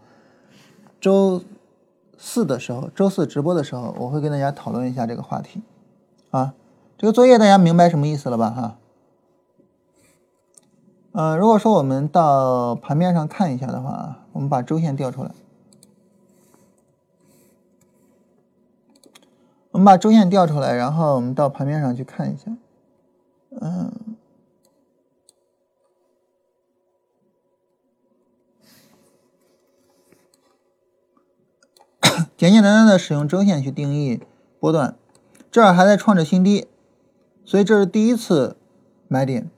[1.00, 1.40] 周。
[2.18, 5.60] 四的时候，周四直播的时候，我会跟大家讨论一下这个话题，
[6.30, 6.54] 啊，
[6.98, 8.50] 这个作业大家明白什么意思了吧？
[8.50, 8.78] 哈，
[11.12, 15.30] 呃，如果说我们到盘面上看一下的话，我们把周线调出来，
[19.76, 22.50] 我们把周线调出来，然后我们到盘面上去看一下，
[23.60, 23.92] 嗯。
[32.38, 34.22] 简简单单的使用周线去定义
[34.58, 34.96] 波段，
[35.50, 36.66] 这儿还在创着新低，
[37.44, 38.56] 所以这是第一次
[39.08, 39.50] 买点。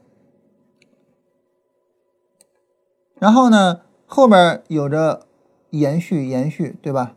[3.21, 5.25] 然后呢，后边有着
[5.71, 7.15] 延续，延续，对吧？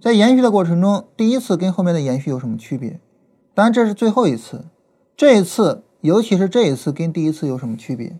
[0.00, 2.98] 在延续的过程中，第一次跟后面的延续有什么区别？
[3.52, 4.64] 当然这是最后一次，
[5.14, 8.16] 这一次，尤其是这一次跟第一次有什么区别？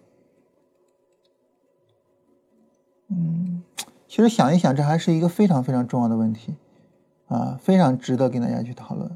[3.09, 3.63] 嗯，
[4.07, 6.55] 其实想一想，这还是一个非常非常重要的问题
[7.29, 9.11] 啊，非常值得跟大家去讨论。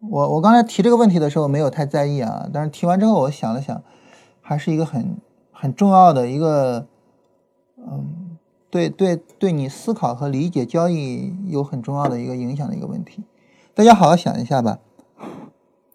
[0.00, 3.82] 我我刚才提这个问题的时候没有太在意啊，但是提完之后我想了想，
[4.40, 5.18] 还是一个很
[5.52, 6.86] 很重要的一个，
[7.76, 8.29] 嗯，
[8.70, 13.24] 对对对你思考和理解交易有很重要的一个影响的一个问题。
[13.74, 14.78] 大家好好想一下吧，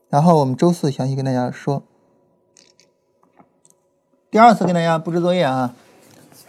[0.10, 1.84] 然后我们周四详细跟大家说。
[4.30, 5.74] 第二次跟大家布置作业啊。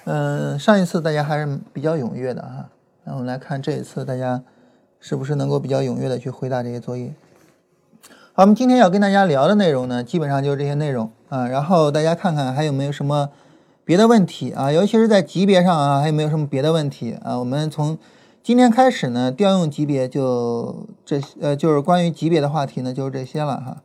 [0.04, 2.68] 嗯，上一次大家还是比较踊跃的哈，
[3.04, 4.42] 那我们来看这一次大家
[4.98, 7.14] 是不是能够比较踊跃的去回答这些作业。
[8.32, 11.46] 好，我们今天要跟大家聊的内容呢，基本上就是这些内容啊。
[11.46, 13.30] 然后大家看看还有没有什么
[13.86, 17.38] 别的问题啊，尤其是在级别上啊，还有没有什么别的问题啊？
[17.38, 17.96] 我们从
[18.42, 23.82] 今天开始呢，调用级别就这呃，就是关于级别的话题呢，就是这些了哈。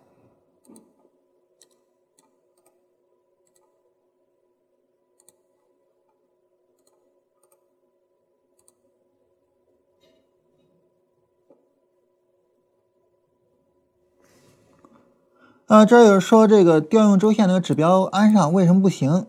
[15.67, 19.27] 啊，这有说这个调用周线那个指标安上为什么不行？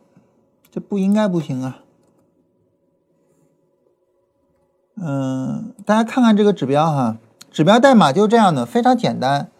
[0.73, 1.81] 这不应该不行啊。
[4.97, 7.19] 嗯，大家看看这个指标哈，
[7.51, 9.51] 指标代码就这样的，非常简单。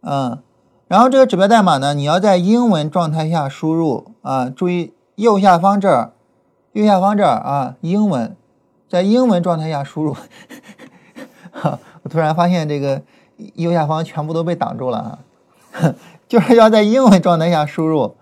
[0.00, 0.42] 嗯，
[0.88, 6.12] 然后这个指标代码呢，你要在英文状态下输入啊，注意右下方这儿，
[6.72, 8.36] 右下方这儿啊，英文，
[8.88, 10.16] 在英文状态下输入。
[12.02, 13.02] 我突然发现这个
[13.54, 15.18] 右下方全部都被挡住了啊。
[16.26, 18.16] 就是要在英文状态下输入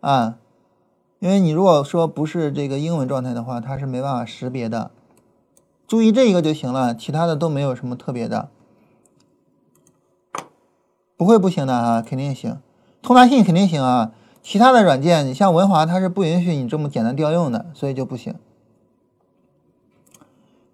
[0.00, 0.36] 啊，
[1.18, 4.90] 因为你如果说不是这个英文状态的话，它是没办法识别的。
[5.86, 8.48] 注意这一个就行了，其他的都没有什么特别的。
[11.16, 12.58] 不会不行的啊，肯定行。
[13.02, 14.12] 通达信肯定行啊，
[14.42, 18.34] 其他的软件，你像文华，它是不允许你这么简单调用的，所以就不行。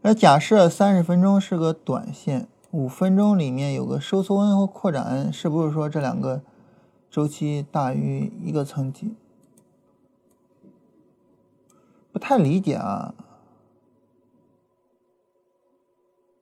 [0.03, 2.49] 而假设三十分钟是个短线。
[2.73, 6.41] 五分钟里面有个收缩 N 和扩展 N，是不是说这两个
[7.11, 9.15] 周期大于一个层级？
[12.13, 13.15] 不太理解啊。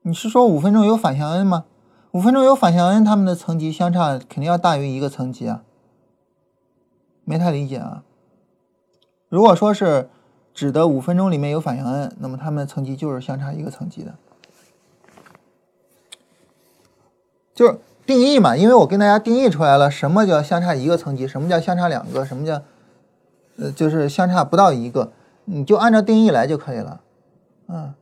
[0.03, 1.67] 你是说五分钟有反向 N 吗？
[2.13, 5.63] 五分钟有反向 N，它们的层级相差肯定要大于一个层级啊。
[7.25, 8.03] 没太理解啊。
[9.29, 10.11] 如果说是
[10.53, 14.15] 指的五分钟里面有反向 N，那么它们的层级就是相差一个层级的。
[17.55, 22.63] 就是定义嘛，因为我跟大家定义出来了，什么叫相差一个层级，什么叫相差两个，什么叫，
[23.59, 25.13] 呃，就是相差不到一个，
[25.53, 27.01] 你就按照定义来就可以了，
[27.67, 27.93] 嗯，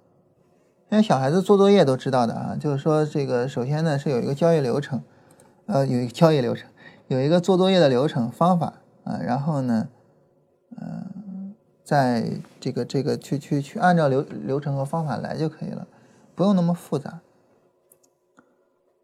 [0.90, 5.02] 因为小孩子做作业都知道的啊，就是说这个首先呢是有一个交易流程，
[5.64, 6.68] 呃，有一个交易流程，
[7.06, 8.74] 有一个做作业的流程方法
[9.04, 9.88] 啊，然后呢，
[10.78, 15.86] 嗯，在这个这个去去去按照流流程和方法来就可以了，
[16.34, 17.20] 不用那么复杂。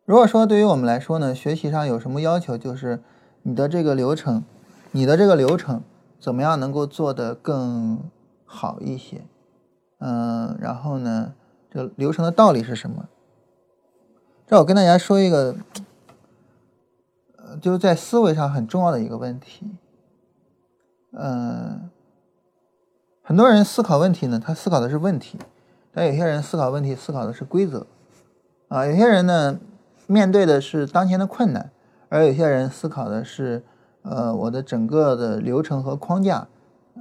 [0.04, 3.02] 如果说对于我们来说呢，学习上有什么要求，就是
[3.42, 4.44] 你的这个流程，
[4.90, 5.82] 你的这个流程
[6.20, 7.98] 怎么样能够做得更
[8.54, 9.22] 好一些？
[9.98, 11.34] 嗯，然后呢，
[11.68, 13.08] 这流程的道理是什么？
[14.46, 15.56] 这我跟大家说一个，
[17.60, 19.72] 就是在思维上很重要的一个问题。
[21.12, 21.90] 嗯，
[23.22, 25.38] 很多人思考问题呢，他思考的是问题，
[25.92, 27.86] 但有些人思考问题思考的是规则，
[28.68, 29.58] 啊，有些人呢。
[30.06, 31.70] 面对的是当前的困难，
[32.10, 33.64] 而有些人思考的是，
[34.02, 36.46] 呃，我的整个的流程和框架，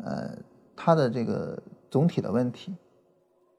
[0.06, 0.38] 呃，
[0.76, 2.76] 它的这个总体的问题。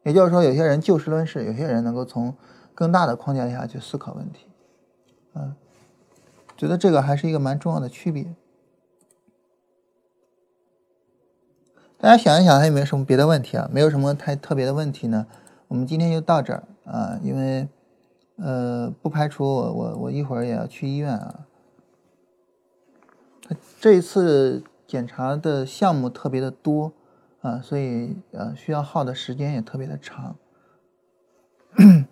[0.03, 2.35] 也就是说，有些人就事论事，有些人能够从
[2.75, 4.47] 更大的框架下去思考问题。
[5.35, 5.55] 嗯，
[6.57, 8.35] 觉得这个还是一个蛮重要的区别。
[11.99, 13.69] 大家想一想，还有没有什么别的问题啊？
[13.73, 15.27] 没有什么太特别的问题呢？
[15.69, 17.69] 我们今天就到这儿啊，因为。
[18.37, 21.47] 呃，不排除我我我一会儿也要去医院啊。
[23.49, 26.93] 他这一次检查的项目特别的多
[27.45, 30.34] 啊，所以呃需要耗的时间也特别的长。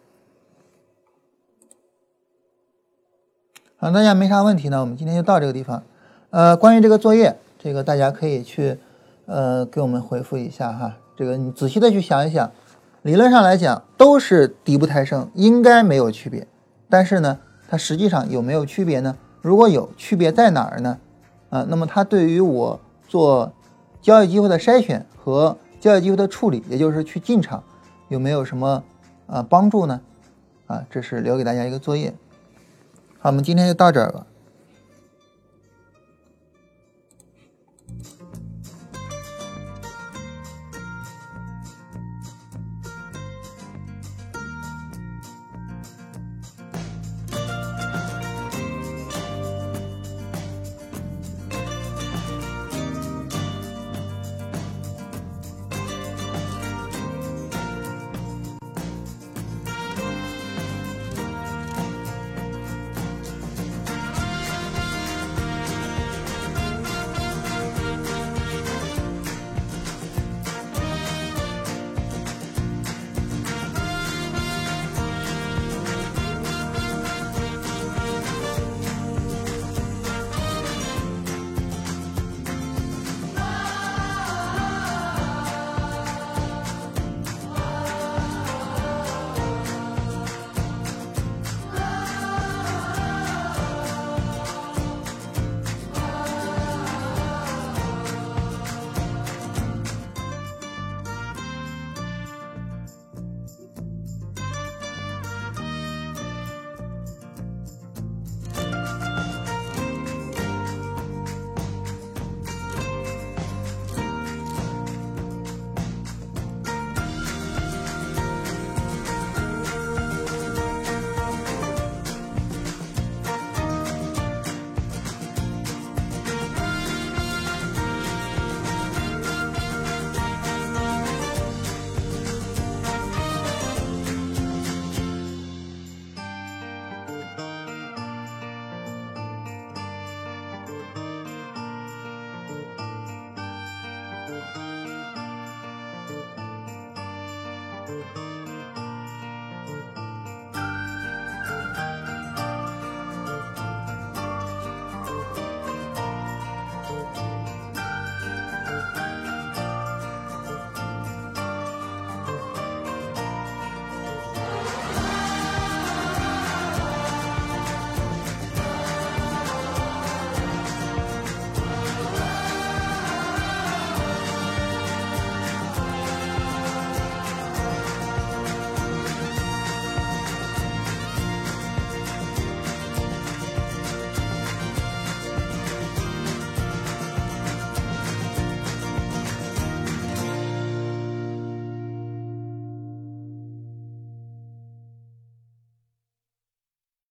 [3.79, 5.83] 好，大家没啥问题呢，我们今天就到这个地方。
[6.29, 8.77] 呃，关于这个作业，这个大家可以去
[9.25, 10.99] 呃给我们回复一下哈。
[11.17, 12.53] 这个你仔细的去想一想。
[13.01, 16.47] 理论上来讲都是底部抬升，应该没有区别。
[16.91, 19.17] 但是呢，它实际上有没有区别呢？
[19.41, 20.99] 如果有区别在哪儿呢？
[21.49, 22.79] 啊，那么它对于我
[23.09, 23.51] 做
[24.03, 27.63] 交易机会的筛选和交易机会的处理，也就是去进场，
[28.09, 28.83] 有没有什么
[29.27, 30.01] 啊帮助呢？
[30.67, 32.13] 啊，这是留给大家一个作业。
[33.21, 34.27] 好，我们今天就到这儿吧。